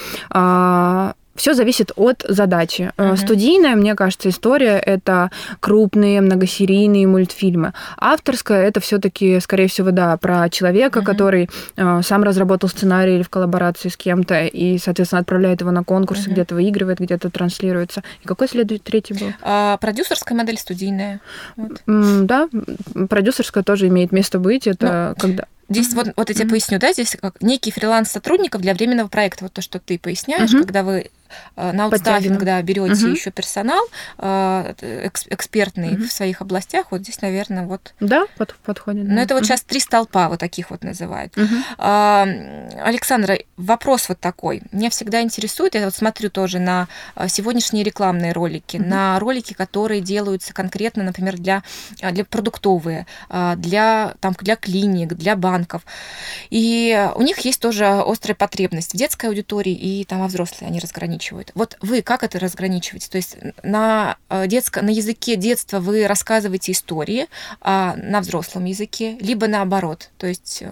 Все 1.36 1.54
зависит 1.54 1.92
от 1.96 2.24
задачи. 2.28 2.92
Uh-huh. 2.98 3.18
Студийная, 3.18 3.76
мне 3.76 3.96
кажется, 3.96 4.30
история 4.30 4.78
это 4.78 5.32
крупные 5.60 6.22
многосерийные 6.22 7.08
мультфильмы. 7.08 7.74
Авторская 7.98 8.68
это 8.68 8.80
все-таки, 8.80 9.40
скорее 9.40 9.68
всего, 9.68 9.92
да, 9.92 10.16
про 10.18 10.50
человека, 10.50 11.00
uh-huh. 11.00 11.06
который 11.06 11.50
э, 11.76 12.02
сам 12.04 12.24
разработал 12.24 12.70
сценарий 12.70 13.16
или 13.16 13.24
в 13.24 13.30
коллаборации 13.30 13.90
с 13.90 13.98
кем-то 13.98 14.46
и, 14.46 14.78
соответственно, 14.78 15.22
отправляет 15.22 15.62
его 15.62 15.72
на 15.72 15.84
конкурсы, 15.84 16.30
uh-huh. 16.30 16.34
где-то 16.34 16.56
выигрывает, 16.56 17.00
где-то 17.00 17.30
транслируется. 17.30 18.04
И 18.24 18.28
какой 18.28 18.48
следует 18.48 18.84
третий 18.84 19.16
был? 19.16 19.34
А, 19.42 19.78
продюсерская 19.78 20.38
модель 20.38 20.58
студийная. 20.58 21.20
Вот. 21.56 21.82
Да, 21.86 22.48
продюсерская 23.10 23.64
тоже 23.64 23.88
имеет 23.88 24.12
место 24.12 24.38
быть. 24.40 24.68
Это 24.68 25.16
ну, 25.16 25.22
когда 25.22 25.46
Здесь 25.70 25.94
вот, 25.94 26.08
вот 26.16 26.30
я 26.30 26.36
тебе 26.36 26.50
поясню, 26.50 26.78
да, 26.78 26.92
здесь 26.92 27.18
как 27.20 27.42
некий 27.42 27.72
фриланс 27.72 28.12
сотрудников 28.12 28.62
для 28.62 28.74
временного 28.74 29.08
проекта, 29.08 29.46
вот 29.46 29.54
то, 29.54 29.62
что 29.62 29.80
ты 29.80 29.98
поясняешь, 29.98 30.52
когда 30.52 30.84
вы 30.84 31.10
на 31.56 31.86
аутстаффинг, 31.86 32.44
да, 32.44 32.62
берете 32.62 33.06
угу. 33.06 33.14
еще 33.14 33.32
персонал 33.32 33.84
э, 34.18 34.74
экспертный 35.30 35.94
угу. 35.96 36.04
в 36.04 36.12
своих 36.12 36.42
областях, 36.42 36.88
вот 36.92 37.02
здесь, 37.02 37.22
наверное, 37.22 37.66
вот... 37.66 37.94
Да, 38.00 38.26
под, 38.38 38.56
подходит. 38.56 39.08
Но 39.08 39.22
это 39.22 39.36
вот 39.36 39.46
сейчас 39.46 39.62
три 39.62 39.80
столпа 39.80 40.30
вот 40.30 40.40
таких 40.40 40.70
вот 40.72 40.84
называют. 40.84 41.38
Угу. 41.38 41.46
Александра, 41.78 43.38
вопрос 43.58 44.10
вот 44.10 44.20
такой. 44.20 44.62
Меня 44.72 44.90
всегда 44.90 45.22
интересует, 45.22 45.76
я 45.76 45.86
вот 45.86 45.96
смотрю 45.96 46.30
тоже 46.30 46.60
на 46.60 46.88
э, 47.16 47.28
сегодняшние 47.28 47.84
рекламные 47.84 48.32
ролики, 48.32 48.78
угу. 48.78 48.86
на 48.86 49.20
ролики, 49.20 49.54
которые 49.54 50.02
делаются 50.02 50.54
конкретно, 50.54 51.04
например, 51.04 51.38
для, 51.38 51.64
для 52.12 52.26
продуктовые, 52.26 53.06
для, 53.30 54.14
там, 54.20 54.36
для 54.40 54.56
клиник, 54.56 55.14
для 55.14 55.36
банков. 55.36 55.84
И 56.50 57.10
у 57.16 57.22
них 57.22 57.40
есть 57.40 57.60
тоже 57.60 57.86
острая 57.86 58.36
потребность 58.36 58.94
в 58.94 58.98
детской 58.98 59.28
аудитории 59.28 59.74
и 59.74 60.04
там 60.06 60.20
во 60.20 60.28
взрослой 60.28 60.68
они 60.68 60.80
разграничивают 60.80 61.23
разграничивают. 61.24 61.52
Вот 61.56 61.78
вы 61.82 62.02
как 62.02 62.24
это 62.24 62.40
разграничиваете? 62.40 63.10
То 63.10 63.18
есть 63.18 63.38
на, 63.64 64.18
э, 64.30 64.48
детско, 64.48 64.82
на 64.82 64.90
языке 64.90 65.36
детства 65.36 65.80
вы 65.80 66.08
рассказываете 66.08 66.72
истории, 66.72 67.28
а 67.62 67.96
на 67.98 68.22
взрослом 68.22 68.66
языке, 68.66 69.18
либо 69.20 69.48
наоборот? 69.48 70.10
То 70.18 70.28
есть... 70.28 70.64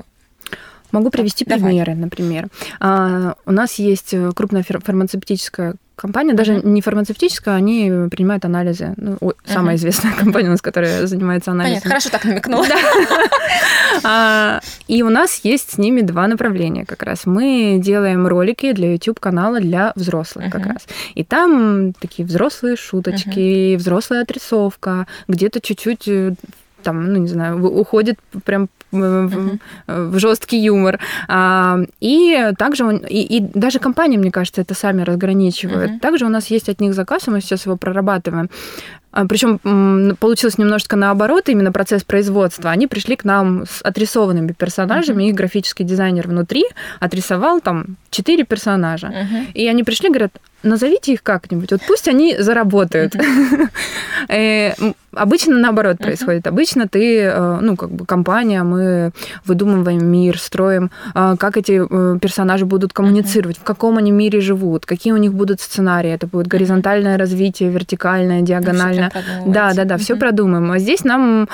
Э, 0.91 0.95
Могу 0.97 1.09
привести 1.09 1.45
примеры, 1.45 1.91
Давай. 1.91 2.01
например. 2.01 2.47
А, 2.79 3.35
у 3.45 3.51
нас 3.51 3.75
есть 3.75 4.13
крупная 4.35 4.63
фармацевтическая 4.63 5.75
компания, 6.01 6.33
даже 6.33 6.53
uh-huh. 6.53 6.67
не 6.67 6.81
фармацевтическая, 6.81 7.55
они 7.55 8.09
принимают 8.09 8.43
анализы. 8.43 8.93
Ну, 8.97 9.13
uh-huh. 9.13 9.35
Самая 9.45 9.75
известная 9.75 10.13
компания 10.19 10.47
у 10.47 10.51
нас, 10.51 10.61
которая 10.61 11.05
занимается 11.05 11.51
анализом. 11.51 11.81
Понятно, 11.81 11.89
хорошо 11.89 12.09
так 12.09 12.25
намекнула. 12.25 12.65
А, 14.03 14.61
и 14.87 15.03
у 15.03 15.09
нас 15.09 15.41
есть 15.43 15.73
с 15.73 15.77
ними 15.77 15.99
два 15.99 16.25
направления 16.27 16.85
как 16.85 17.03
раз. 17.03 17.25
Мы 17.25 17.77
делаем 17.83 18.25
ролики 18.25 18.71
для 18.71 18.93
YouTube-канала 18.93 19.59
для 19.59 19.91
взрослых 19.95 20.49
как 20.49 20.65
раз. 20.65 20.87
И 21.13 21.25
там 21.25 21.91
такие 21.93 22.25
взрослые 22.25 22.77
шуточки, 22.77 23.75
взрослая 23.75 24.21
отрисовка, 24.21 25.07
где-то 25.27 25.59
чуть-чуть 25.59 26.07
э, 26.07 26.35
там, 26.81 27.13
ну, 27.13 27.19
не 27.19 27.27
знаю, 27.27 27.63
уходит 27.63 28.19
прям 28.45 28.69
в, 28.91 29.57
в 29.87 30.19
жесткий 30.19 30.57
юмор. 30.57 30.99
А, 31.27 31.79
и 31.99 32.51
также 32.57 32.85
он, 32.85 32.97
и, 32.97 33.21
и 33.21 33.39
даже 33.39 33.79
компании, 33.79 34.17
мне 34.17 34.31
кажется, 34.31 34.61
это 34.61 34.73
сами 34.73 35.03
разграничивают. 35.03 35.91
Uh-huh. 35.91 35.99
Также 35.99 36.25
у 36.25 36.29
нас 36.29 36.47
есть 36.47 36.69
от 36.69 36.81
них 36.81 36.93
заказ, 36.93 37.27
и 37.27 37.31
мы 37.31 37.41
сейчас 37.41 37.65
его 37.65 37.77
прорабатываем. 37.77 38.49
А, 39.11 39.25
Причем 39.25 40.15
получилось 40.19 40.57
немножечко 40.57 40.95
наоборот, 40.95 41.49
именно 41.49 41.71
процесс 41.71 42.03
производства. 42.03 42.71
Они 42.71 42.87
пришли 42.87 43.15
к 43.15 43.25
нам 43.25 43.65
с 43.65 43.81
отрисованными 43.81 44.53
персонажами, 44.53 45.23
uh-huh. 45.23 45.29
и 45.29 45.33
графический 45.33 45.85
дизайнер 45.85 46.27
внутри 46.27 46.63
отрисовал 46.99 47.61
там 47.61 47.97
четыре 48.09 48.43
персонажа. 48.43 49.07
Uh-huh. 49.07 49.51
И 49.53 49.67
они 49.67 49.83
пришли, 49.83 50.09
говорят, 50.09 50.31
назовите 50.63 51.13
их 51.13 51.23
как-нибудь, 51.23 51.71
вот 51.71 51.81
пусть 51.87 52.07
они 52.07 52.35
заработают. 52.37 53.15
Э, 54.29 54.73
обычно 55.13 55.57
наоборот 55.57 55.97
происходит. 55.97 56.45
Обычно 56.45 56.87
ты, 56.87 57.21
э, 57.21 57.59
ну, 57.59 57.75
как 57.75 57.89
бы 57.89 58.05
компания, 58.05 58.63
мы 58.63 59.11
выдумываем 59.45 60.05
мир, 60.05 60.37
строим, 60.37 60.91
э, 61.15 61.35
как 61.39 61.57
эти 61.57 61.79
персонажи 62.19 62.65
будут 62.65 62.93
коммуницировать, 62.93 63.57
в 63.57 63.63
каком 63.63 63.97
они 63.97 64.11
мире 64.11 64.39
живут, 64.39 64.85
какие 64.85 65.11
у 65.11 65.17
них 65.17 65.33
будут 65.33 65.59
сценарии. 65.59 66.11
Это 66.11 66.27
будет 66.27 66.47
горизонтальное 66.47 67.17
развитие, 67.17 67.69
вертикальное, 67.71 68.41
диагональное. 68.41 69.00
Да, 69.45 69.73
да, 69.73 69.85
да, 69.85 69.97
все 69.97 70.15
продумаем. 70.15 70.71
А 70.71 70.79
здесь 70.79 71.03
нам 71.03 71.47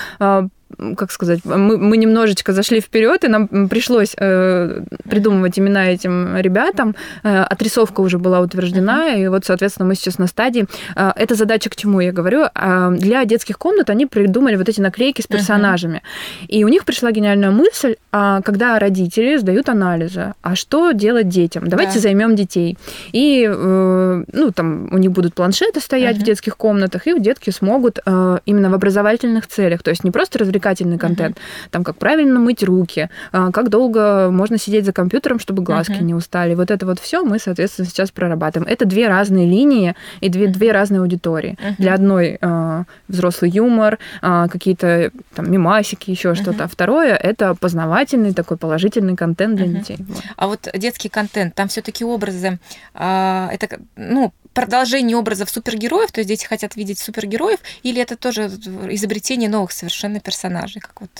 как 0.97 1.11
сказать, 1.11 1.39
мы, 1.45 1.77
мы 1.77 1.97
немножечко 1.97 2.53
зашли 2.53 2.81
вперед, 2.81 3.23
и 3.23 3.27
нам 3.27 3.47
пришлось 3.69 4.15
э, 4.17 4.81
придумывать 5.09 5.57
имена 5.57 5.89
этим 5.89 6.37
ребятам. 6.37 6.95
Э, 7.23 7.43
отрисовка 7.43 8.01
уже 8.01 8.17
была 8.17 8.41
утверждена, 8.41 9.15
и 9.15 9.27
вот, 9.27 9.45
соответственно, 9.45 9.87
мы 9.87 9.95
сейчас 9.95 10.19
на 10.19 10.27
стадии. 10.27 10.65
Э, 10.95 11.11
эта 11.15 11.35
задача 11.35 11.69
к 11.69 11.75
чему 11.75 11.99
я 12.01 12.11
говорю? 12.11 12.45
Э, 12.53 12.91
для 12.97 13.25
детских 13.25 13.57
комнат 13.57 13.89
они 13.89 14.05
придумали 14.05 14.55
вот 14.55 14.69
эти 14.69 14.81
наклейки 14.81 15.21
с 15.21 15.27
персонажами. 15.27 16.01
И 16.47 16.63
у 16.63 16.67
них 16.67 16.85
пришла 16.85 17.11
гениальная 17.11 17.51
мысль, 17.51 17.95
а 18.11 18.41
когда 18.41 18.77
родители 18.79 19.37
сдают 19.37 19.69
анализы, 19.69 20.33
а 20.41 20.55
что 20.55 20.91
делать 20.91 21.29
детям? 21.29 21.67
Давайте 21.67 21.95
да. 21.95 21.99
займем 21.99 22.35
детей. 22.35 22.77
И, 23.13 23.47
э, 23.49 24.23
ну, 24.31 24.51
там 24.51 24.89
у 24.91 24.97
них 24.97 25.11
будут 25.11 25.33
планшеты 25.33 25.79
стоять 25.79 26.17
uh-huh. 26.17 26.21
в 26.21 26.23
детских 26.23 26.57
комнатах, 26.57 27.07
и 27.07 27.19
детки 27.19 27.49
смогут 27.49 27.99
э, 28.05 28.39
именно 28.45 28.69
в 28.69 28.73
образовательных 28.73 29.47
целях, 29.47 29.81
то 29.83 29.89
есть 29.89 30.03
не 30.03 30.11
просто 30.11 30.39
развлекаться 30.39 30.56
развлекательный 30.57 30.97
контент. 30.97 31.37
Uh-huh. 31.37 31.69
Там, 31.71 31.83
как 31.83 31.97
правильно 31.97 32.39
мыть 32.39 32.63
руки, 32.63 33.09
а, 33.31 33.51
как 33.51 33.69
долго 33.69 34.29
можно 34.31 34.57
сидеть 34.57 34.85
за 34.85 34.93
компьютером, 34.93 35.39
чтобы 35.39 35.63
глазки 35.63 35.91
uh-huh. 35.91 36.03
не 36.03 36.13
устали. 36.13 36.55
Вот 36.55 36.71
это 36.71 36.85
вот 36.85 36.99
все 36.99 37.23
мы, 37.23 37.39
соответственно, 37.39 37.87
сейчас 37.87 38.11
прорабатываем. 38.11 38.71
Это 38.71 38.85
две 38.85 39.07
разные 39.07 39.47
линии 39.47 39.95
и 40.21 40.29
две, 40.29 40.45
uh-huh. 40.45 40.53
две 40.53 40.71
разные 40.71 41.01
аудитории. 41.01 41.57
Uh-huh. 41.61 41.75
Для 41.77 41.93
одной 41.93 42.37
э, 42.41 42.83
взрослый 43.07 43.51
юмор, 43.51 43.99
э, 44.21 44.47
какие-то 44.51 45.11
там 45.35 45.51
мимасики, 45.51 46.11
еще 46.11 46.29
uh-huh. 46.29 46.35
что-то. 46.35 46.63
А 46.63 46.67
второе 46.67 47.15
это 47.15 47.55
познавательный 47.55 48.33
такой 48.33 48.57
положительный 48.57 49.15
контент 49.15 49.55
для 49.55 49.65
uh-huh. 49.65 49.79
детей. 49.79 49.97
Вот. 49.99 50.23
А 50.35 50.47
вот 50.47 50.67
детский 50.73 51.09
контент, 51.09 51.55
там 51.55 51.67
все-таки 51.67 52.05
образы, 52.05 52.59
э, 52.93 53.47
это 53.51 53.79
ну 53.95 54.33
продолжение 54.57 55.15
образов 55.15 55.51
супергероев, 55.51 56.11
то 56.11 56.19
есть 56.19 56.27
дети 56.27 56.45
хотят 56.45 56.75
видеть 56.75 56.97
супергероев, 56.97 57.59
или 57.83 58.01
это 58.01 58.17
тоже 58.17 58.47
изобретение 58.89 59.49
новых 59.49 59.71
совершенно 59.71 60.19
персонажей, 60.19 60.81
как 60.81 60.99
вот 60.99 61.11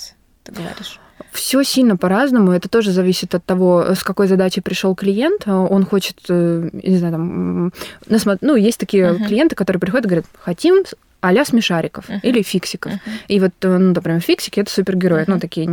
ты 0.44 0.52
говоришь? 0.54 1.00
Все 1.32 1.62
сильно 1.62 1.98
по-разному. 1.98 2.52
Это 2.52 2.68
тоже 2.68 2.92
зависит 2.92 3.36
от 3.36 3.46
того, 3.46 3.94
с 3.94 4.04
какой 4.04 4.28
задачей 4.28 4.62
пришел 4.62 4.96
клиент. 4.96 5.48
Он 5.48 5.86
хочет, 5.86 6.18
э, 6.30 6.70
не 6.74 6.98
знаю, 6.98 7.14
там, 7.14 7.74
ну, 8.42 8.56
есть 8.56 8.80
такие 8.80 9.04
uh-huh. 9.04 9.28
клиенты, 9.28 9.56
которые 9.56 9.80
приходят 9.80 10.06
и 10.06 10.10
говорят, 10.10 10.26
хотим 10.40 10.84
а-ля 11.22 11.46
смешариков 11.46 12.10
uh-huh. 12.10 12.20
или 12.24 12.42
фиксиков. 12.42 12.94
Uh-huh. 12.94 13.12
И 13.28 13.40
вот, 13.40 13.54
э, 13.62 13.78
ну, 13.78 13.94
например, 13.94 14.22
фиксики 14.22 14.60
это 14.60 14.72
супергерои. 14.72 15.24
Uh-huh. 15.24 15.32
Ну, 15.32 15.40
такие 15.40 15.68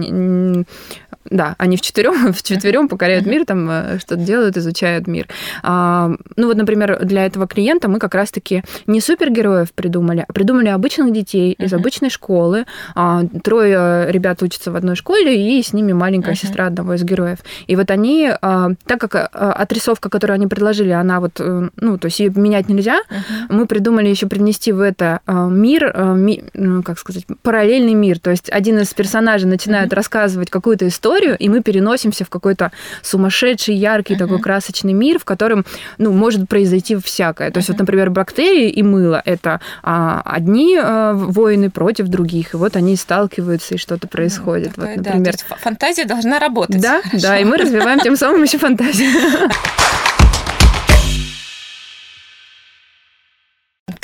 да, 1.31 1.55
они 1.59 1.77
в 1.77 1.81
четвером, 1.81 2.33
в 2.33 2.43
четвером 2.43 2.89
покоряют 2.89 3.27
мир, 3.27 3.45
там 3.45 3.69
э, 3.71 3.99
что-то 3.99 4.23
делают, 4.23 4.57
изучают 4.57 5.07
мир. 5.07 5.29
А, 5.63 6.13
ну 6.37 6.47
вот, 6.49 6.57
например, 6.57 7.05
для 7.05 7.27
этого 7.27 7.47
клиента 7.47 7.89
мы 7.89 7.99
как 7.99 8.15
раз-таки 8.15 8.63
не 8.87 9.01
супергероев 9.01 9.73
придумали, 9.73 10.25
а 10.27 10.33
придумали 10.33 10.69
обычных 10.69 11.13
детей 11.13 11.53
из 11.53 11.73
обычной 11.73 12.11
школы. 12.11 12.67
А, 12.95 13.23
трое 13.43 14.11
ребят 14.11 14.43
учатся 14.43 14.71
в 14.71 14.77
одной 14.77 14.97
школе, 14.97 15.59
и 15.59 15.63
с 15.63 15.73
ними 15.73 15.93
маленькая 15.93 16.35
сестра 16.35 16.67
одного 16.67 16.95
из 16.95 17.03
героев. 17.03 17.39
И 17.67 17.77
вот 17.77 17.91
они, 17.91 18.31
а, 18.41 18.71
так 18.87 19.01
как 19.01 19.15
отрисовка, 19.33 20.11
которую 20.11 20.35
они 20.35 20.47
предложили, 20.47 20.91
она 20.91 21.21
вот, 21.21 21.41
э, 21.41 21.69
ну, 21.77 21.99
то 21.99 22.07
есть 22.07 22.21
ее 22.21 22.31
менять 22.31 22.69
нельзя, 22.69 23.01
мы 23.49 23.67
придумали 23.67 24.09
еще 24.09 24.27
привнести 24.27 24.73
в 24.73 24.81
это 24.81 25.21
мир, 25.51 25.93
ми, 25.97 26.43
ну, 26.55 26.83
как 26.83 26.99
сказать, 26.99 27.25
параллельный 27.43 27.95
мир. 27.95 28.19
То 28.19 28.31
есть 28.31 28.51
один 28.51 28.79
из 28.79 28.93
персонажей 28.95 29.49
начинает 29.49 29.93
рассказывать 29.93 30.51
какую-то 30.51 30.87
историю, 30.89 31.37
и 31.39 31.49
мы 31.49 31.63
переносимся 31.63 32.25
в 32.25 32.31
какой-то 32.31 32.73
сумасшедший, 33.03 33.75
яркий 33.75 34.15
uh-huh. 34.15 34.19
такой 34.19 34.41
красочный 34.41 34.93
мир, 34.93 35.19
в 35.19 35.25
котором, 35.25 35.65
ну, 35.99 36.13
может 36.13 36.49
произойти 36.49 36.97
всякое. 36.97 37.51
То 37.51 37.59
есть, 37.59 37.69
uh-huh. 37.69 37.73
вот, 37.73 37.81
например, 37.81 38.11
бактерии 38.11 38.71
и 38.71 38.83
мыло– 38.83 39.21
это 39.25 39.61
а, 39.83 40.23
одни 40.25 40.79
а, 40.81 41.13
воины 41.13 41.71
против 41.71 42.09
других, 42.09 42.55
и 42.55 42.57
вот 42.57 42.77
они 42.77 42.97
сталкиваются, 42.97 43.75
и 43.75 43.79
что-то 43.79 44.09
происходит. 44.09 44.77
Ну, 44.77 44.85
такое, 44.85 44.97
вот, 44.97 45.07
например. 45.07 45.35
Да, 45.49 45.57
фантазия 45.57 46.05
должна 46.05 46.39
работать. 46.39 46.81
Да, 46.81 47.03
Хорошо. 47.03 47.27
да, 47.27 47.39
и 47.39 47.45
мы 47.45 47.57
развиваем 47.57 48.01
тем 48.01 48.17
самым 48.17 48.43
еще 48.45 48.59
фантазию. 48.59 49.11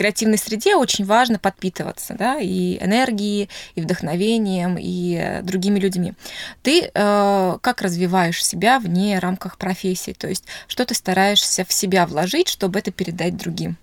креативной 0.00 0.38
среде 0.38 0.76
очень 0.76 1.04
важно 1.04 1.38
подпитываться, 1.38 2.14
да, 2.18 2.38
и 2.40 2.82
энергией, 2.82 3.50
и 3.74 3.82
вдохновением, 3.82 4.78
и 4.80 5.40
другими 5.42 5.78
людьми. 5.78 6.14
Ты 6.62 6.90
э, 6.94 7.58
как 7.60 7.82
развиваешь 7.82 8.42
себя 8.42 8.78
вне 8.78 9.18
рамках 9.18 9.58
профессии? 9.58 10.14
То 10.18 10.26
есть 10.26 10.46
что 10.68 10.86
ты 10.86 10.94
стараешься 10.94 11.66
в 11.66 11.72
себя 11.74 12.06
вложить, 12.06 12.48
чтобы 12.48 12.78
это 12.78 12.90
передать 12.90 13.36
другим? 13.36 13.76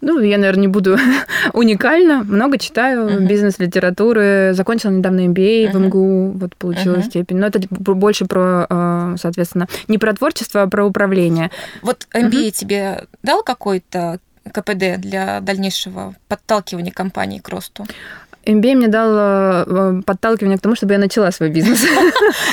Ну, 0.00 0.18
я, 0.20 0.38
наверное, 0.38 0.62
не 0.62 0.68
буду 0.68 0.98
уникально. 1.52 2.24
Много 2.24 2.58
читаю 2.58 3.08
uh-huh. 3.08 3.26
бизнес-литературы. 3.28 4.54
Закончила 4.54 4.90
недавно 4.90 5.20
MBA 5.20 5.66
uh-huh. 5.66 5.72
в 5.72 5.80
МГУ, 5.80 6.32
вот 6.32 6.56
получила 6.56 6.96
uh-huh. 6.96 7.04
степень. 7.04 7.36
Но 7.36 7.46
это 7.46 7.60
больше 7.70 8.24
про, 8.24 8.66
э, 8.68 9.14
соответственно, 9.18 9.68
не 9.86 9.98
про 9.98 10.12
творчество, 10.14 10.62
а 10.62 10.66
про 10.66 10.84
управление. 10.84 11.52
Вот 11.80 12.08
MBA 12.12 12.30
uh-huh. 12.30 12.50
тебе 12.50 13.04
дал 13.22 13.44
какой-то 13.44 14.18
КПД 14.52 14.98
для 14.98 15.40
дальнейшего 15.40 16.14
подталкивания 16.28 16.92
компании 16.92 17.38
к 17.38 17.48
росту? 17.48 17.86
MBA 18.46 18.74
мне 18.74 18.88
дал 18.88 19.10
э, 19.66 20.02
подталкивание 20.04 20.58
к 20.58 20.60
тому, 20.60 20.74
чтобы 20.74 20.92
я 20.94 20.98
начала 20.98 21.30
свой 21.30 21.50
бизнес. 21.50 21.84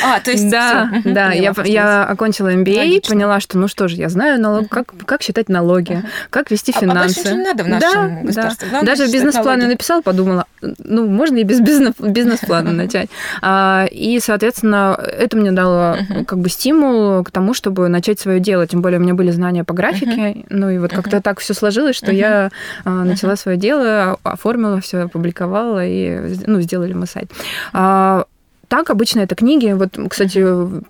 А, 0.03 0.19
то 0.19 0.31
есть 0.31 0.49
Да, 0.49 0.89
да, 1.05 1.31
я, 1.31 2.05
окончила 2.05 2.53
MBA, 2.53 3.07
поняла, 3.07 3.39
что 3.39 3.57
ну 3.57 3.67
что 3.67 3.87
же, 3.87 3.95
я 3.95 4.09
знаю 4.09 4.39
налог, 4.39 4.67
как, 4.69 5.21
считать 5.21 5.49
налоги, 5.49 6.03
как 6.29 6.51
вести 6.51 6.71
финансы. 6.71 7.21
А, 7.25 7.29
а 7.29 7.33
не 7.33 7.43
надо 7.43 7.63
в 7.63 7.67
нашем 7.67 7.91
да, 7.91 8.21
государстве. 8.23 8.67
Да. 8.71 8.81
Даже 8.81 9.11
бизнес-план 9.11 9.61
я 9.61 9.67
написала, 9.67 10.01
подумала, 10.01 10.45
ну, 10.61 11.07
можно 11.07 11.37
и 11.37 11.43
без 11.43 11.59
бизнес-плана 11.59 12.71
начать. 12.71 13.09
А, 13.41 13.85
и, 13.91 14.19
соответственно, 14.19 14.99
это 14.99 15.37
мне 15.37 15.51
дало 15.51 15.97
как 16.27 16.39
бы 16.39 16.49
стимул 16.49 17.23
к 17.23 17.31
тому, 17.31 17.53
чтобы 17.53 17.87
начать 17.87 18.19
свое 18.19 18.39
дело. 18.39 18.67
Тем 18.67 18.81
более 18.81 18.99
у 18.99 19.03
меня 19.03 19.13
были 19.13 19.31
знания 19.31 19.63
по 19.63 19.73
графике, 19.73 20.45
ну 20.49 20.69
и 20.69 20.77
вот 20.77 20.91
как-то 20.91 21.21
так 21.21 21.39
все 21.39 21.53
сложилось, 21.53 21.95
что 21.95 22.11
я 22.11 22.49
а, 22.85 22.89
начала 23.03 23.35
свое 23.35 23.57
дело, 23.57 24.17
оформила 24.23 24.81
все, 24.81 24.99
опубликовала, 25.03 25.80
и 25.85 26.35
ну, 26.45 26.61
сделали 26.61 26.93
мы 26.93 27.05
сайт. 27.05 27.31
А, 27.73 28.25
так, 28.67 28.89
обычно 28.89 29.19
это 29.19 29.35
книги. 29.35 29.71
Вот, 29.73 29.97
кстати, 30.09 30.39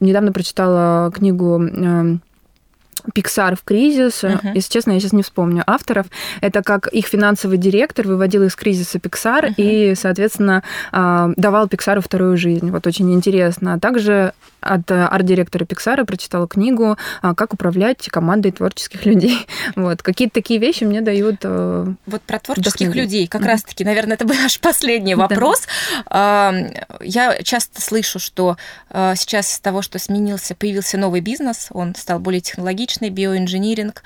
недавно 0.04 0.32
прочитала 0.32 1.12
книгу 1.12 1.60
эм, 1.60 2.21
Pixar 3.15 3.56
в 3.56 3.63
кризис. 3.63 4.23
Uh-huh. 4.23 4.51
Если 4.54 4.71
честно, 4.71 4.91
я 4.91 4.99
сейчас 4.99 5.13
не 5.13 5.23
вспомню 5.23 5.63
авторов. 5.65 6.06
Это 6.41 6.62
как 6.62 6.88
их 6.88 7.08
финансовый 7.08 7.58
директор 7.58 8.08
выводил 8.08 8.43
из 8.43 8.56
кризиса 8.56 8.99
Pixar 8.99 9.49
uh-huh. 9.49 9.54
и, 9.58 9.95
соответственно, 9.95 10.63
а, 10.91 11.32
давал 11.36 11.67
Pixar 11.67 11.99
вторую 12.01 12.38
жизнь. 12.38 12.69
Вот 12.69 12.86
очень 12.88 13.12
интересно. 13.13 13.73
А 13.73 13.80
также 13.80 14.34
от 14.62 14.89
арт-директора 14.91 15.65
Пиксара 15.65 16.06
прочитала 16.06 16.47
книгу 16.47 16.97
«Как 17.21 17.54
управлять 17.54 18.08
командой 18.10 18.52
творческих 18.52 19.06
людей». 19.06 19.47
Вот. 19.76 20.02
Какие-то 20.04 20.36
такие 20.36 20.60
вещи 20.60 20.84
мне 20.84 21.02
дают 21.02 21.43
Вот 21.43 22.21
про 22.26 22.39
творческих 22.39 22.93
людей. 22.93 23.28
Как 23.28 23.43
раз-таки, 23.43 23.84
наверное, 23.84 24.13
это 24.15 24.26
был 24.26 24.36
наш 24.41 24.60
последний 24.60 25.15
вопрос. 25.15 25.63
Да. 26.10 26.54
Я 27.02 27.41
часто 27.43 27.82
слышу, 27.82 28.19
что 28.19 28.58
сейчас 28.91 29.54
из 29.54 29.60
того, 29.60 29.82
что 29.82 30.00
сменился, 30.00 30.56
появился 30.56 30.97
новый 30.97 31.21
бизнес, 31.21 31.67
он 31.71 31.95
стал 31.95 32.19
более 32.19 32.41
технологичный, 32.41 33.10
биоинжиниринг, 33.10 34.04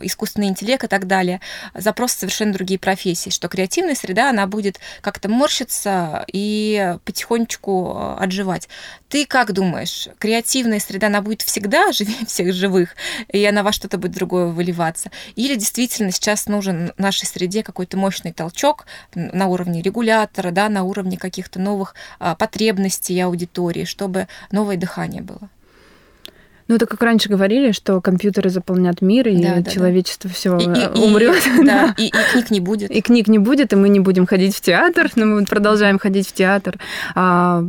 искусственный 0.00 0.48
интеллект 0.48 0.84
и 0.84 0.88
так 0.88 1.06
далее. 1.06 1.40
Запрос 1.74 2.12
совершенно 2.12 2.52
другие 2.52 2.78
профессии, 2.78 3.30
что 3.30 3.48
креативная 3.48 3.94
среда, 3.94 4.30
она 4.30 4.46
будет 4.46 4.78
как-то 5.00 5.28
морщиться 5.28 6.24
и 6.32 6.96
потихонечку 7.04 8.16
отживать. 8.18 8.68
Ты 9.08 9.15
как 9.24 9.52
думаешь, 9.52 10.08
креативная 10.18 10.80
среда, 10.80 11.06
она 11.06 11.22
будет 11.22 11.42
всегда 11.42 11.92
живее 11.92 12.26
всех 12.26 12.52
живых, 12.52 12.90
и 13.32 13.44
она 13.44 13.62
во 13.62 13.72
что-то 13.72 13.98
будет 13.98 14.12
другое 14.12 14.46
выливаться? 14.46 15.10
Или 15.36 15.54
действительно 15.54 16.10
сейчас 16.10 16.46
нужен 16.46 16.92
нашей 16.98 17.26
среде 17.26 17.62
какой-то 17.62 17.96
мощный 17.96 18.32
толчок 18.32 18.86
на 19.14 19.46
уровне 19.46 19.82
регулятора, 19.82 20.50
да, 20.50 20.68
на 20.68 20.82
уровне 20.82 21.16
каких-то 21.16 21.58
новых 21.58 21.94
а, 22.18 22.34
потребностей 22.34 23.18
аудитории, 23.20 23.84
чтобы 23.84 24.28
новое 24.50 24.76
дыхание 24.76 25.22
было? 25.22 25.48
Ну, 26.68 26.74
это 26.74 26.86
как 26.86 27.00
раньше 27.02 27.28
говорили, 27.28 27.70
что 27.70 28.00
компьютеры 28.00 28.50
заполнят 28.50 29.00
мир, 29.00 29.28
и 29.28 29.40
да, 29.40 29.56
да, 29.60 29.70
человечество 29.70 30.28
да. 30.28 30.34
все 30.34 30.50
умрет. 30.50 31.36
И, 31.46 31.64
да, 31.64 31.94
и, 31.96 32.06
и 32.06 32.32
книг 32.32 32.50
не 32.50 32.60
будет. 32.60 32.90
И 32.90 33.00
книг 33.02 33.28
не 33.28 33.38
будет, 33.38 33.72
и 33.72 33.76
мы 33.76 33.88
не 33.88 34.00
будем 34.00 34.26
ходить 34.26 34.56
в 34.56 34.60
театр, 34.60 35.10
но 35.14 35.26
мы 35.26 35.44
продолжаем 35.44 35.98
ходить 35.98 36.28
в 36.28 36.32
театр. 36.32 36.78
А, 37.14 37.64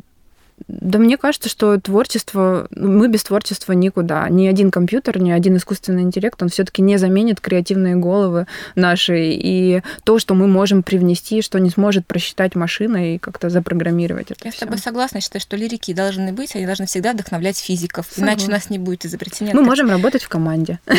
да 0.68 0.98
мне 0.98 1.18
кажется, 1.18 1.50
что 1.50 1.80
творчество, 1.80 2.68
ну, 2.72 2.90
мы 2.90 3.08
без 3.08 3.24
творчества 3.24 3.74
никуда. 3.74 4.28
Ни 4.30 4.48
один 4.48 4.72
компьютер, 4.72 5.20
ни 5.20 5.32
один 5.32 5.58
искусственный 5.58 6.02
интеллект, 6.02 6.42
он 6.42 6.50
все-таки 6.50 6.82
не 6.82 6.98
заменит 6.98 7.40
креативные 7.40 7.96
головы 7.96 8.48
наши 8.76 9.32
и 9.32 9.82
то, 10.04 10.18
что 10.18 10.34
мы 10.34 10.48
можем 10.48 10.82
привнести, 10.82 11.42
что 11.42 11.60
не 11.60 11.70
сможет 11.70 12.08
просчитать 12.08 12.56
машина 12.56 13.14
и 13.14 13.18
как-то 13.18 13.50
запрограммировать 13.50 14.32
это. 14.32 14.42
Я 14.46 14.52
всё. 14.52 14.58
с 14.58 14.60
тобой 14.62 14.80
согласна, 14.80 15.22
считаю, 15.22 15.42
что 15.42 15.56
лирики 15.56 15.94
должны 15.94 16.34
быть, 16.34 16.56
они 16.56 16.66
должны 16.66 16.88
всегда 16.88 17.14
вдохновлять 17.14 17.58
физиков, 17.58 18.08
Согласна. 18.10 18.32
иначе 18.34 18.48
у 18.48 18.52
нас 18.52 18.70
не 18.70 18.80
будет 18.80 19.06
изобретения. 19.06 19.54
Мы 19.54 19.62
можем 19.62 19.90
работать 19.90 20.24
в 20.24 20.30
команде. 20.30 20.80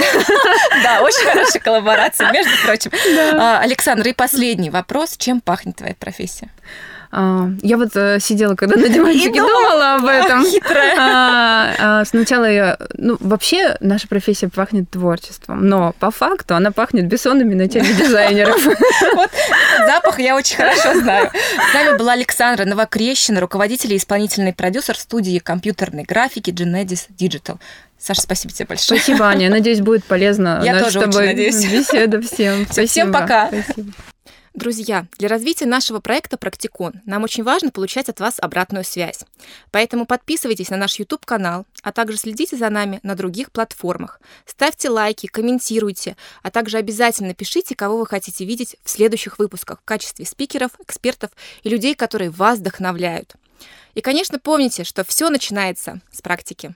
Да, 0.83 1.03
очень 1.03 1.25
хорошая 1.25 1.61
коллаборация, 1.61 2.31
между 2.31 2.53
прочим. 2.65 2.93
А, 3.35 3.59
Александр, 3.59 4.07
и 4.09 4.13
последний 4.13 4.71
вопрос. 4.71 5.17
Чем 5.17 5.41
пахнет 5.41 5.77
твоя 5.77 5.95
профессия? 5.99 6.51
А, 7.11 7.49
я 7.63 7.79
вот 7.79 7.91
э, 7.95 8.19
сидела, 8.21 8.55
когда 8.55 8.77
на 8.77 8.89
диванчике 8.89 9.41
думала 9.41 9.95
об 9.97 10.05
этом. 10.05 10.45
А, 10.99 11.75
а, 11.79 12.05
сначала 12.05 12.51
я... 12.51 12.79
Ну, 12.95 13.17
вообще 13.21 13.77
наша 13.81 14.09
профессия 14.09 14.49
пахнет 14.49 14.91
творчеством, 14.91 15.67
но 15.67 15.95
по 15.99 16.11
факту 16.11 16.55
она 16.55 16.71
пахнет 16.71 17.07
бессонными 17.07 17.55
ночами 17.55 17.93
дизайнеров. 17.93 18.59
Вот 19.15 19.31
запах 19.87 20.21
я 20.21 20.37
очень 20.37 20.57
хорошо 20.57 21.01
знаю. 21.01 21.31
С 21.71 21.75
нами 21.75 21.97
была 21.97 22.13
Александра 22.13 22.65
Новокрещина, 22.65 23.41
руководитель 23.41 23.93
и 23.95 23.97
исполнительный 23.97 24.53
продюсер 24.53 24.97
студии 24.97 25.39
компьютерной 25.39 26.05
графики 26.05 26.51
Genesis 26.51 27.07
Digital. 27.19 27.59
Саша, 27.99 28.21
спасибо 28.21 28.53
тебе 28.53 28.67
большое. 28.67 29.01
Спасибо, 29.01 29.27
Аня. 29.27 29.51
Надеюсь, 29.51 29.81
будет 29.81 30.05
полезно. 30.05 30.61
Я 30.65 30.79
тоже 30.83 31.01
очень 31.01 31.19
надеюсь. 31.19 31.65
Беседа 31.65 32.21
всем. 32.21 32.65
Спасибо. 32.65 32.87
Всем 32.87 33.13
пока. 33.13 33.49
Спасибо. 33.49 33.93
Друзья, 34.59 35.07
для 35.19 35.29
развития 35.29 35.67
нашего 35.67 36.01
проекта 36.01 36.37
«Практикон» 36.37 36.95
нам 37.05 37.23
очень 37.23 37.45
важно 37.45 37.71
получать 37.71 38.09
от 38.09 38.19
вас 38.19 38.41
обратную 38.41 38.83
связь. 38.83 39.21
Поэтому 39.71 40.05
подписывайтесь 40.05 40.71
на 40.71 40.77
наш 40.77 40.99
YouTube-канал, 40.99 41.65
а 41.85 41.93
также 41.93 42.19
следите 42.19 42.57
за 42.57 42.69
нами 42.69 42.99
на 43.05 43.15
других 43.15 43.53
платформах. 43.53 44.21
Ставьте 44.47 44.91
лайки, 44.91 45.29
комментируйте, 45.29 46.17
а 46.43 46.51
также 46.51 46.79
обязательно 46.79 47.35
пишите, 47.35 47.77
кого 47.77 47.99
вы 47.99 48.07
хотите 48.09 48.45
видеть 48.45 48.75
в 48.83 48.91
следующих 48.91 49.39
выпусках 49.39 49.79
в 49.79 49.85
качестве 49.85 50.27
спикеров, 50.27 50.73
экспертов 50.81 51.31
и 51.63 51.69
людей, 51.69 51.95
которые 51.95 52.31
вас 52.31 52.59
вдохновляют. 52.59 53.37
И, 53.95 54.01
конечно, 54.01 54.41
помните, 54.41 54.83
что 54.83 55.05
все 55.05 55.31
начинается 55.31 56.01
с 56.11 56.21
практики. 56.21 56.75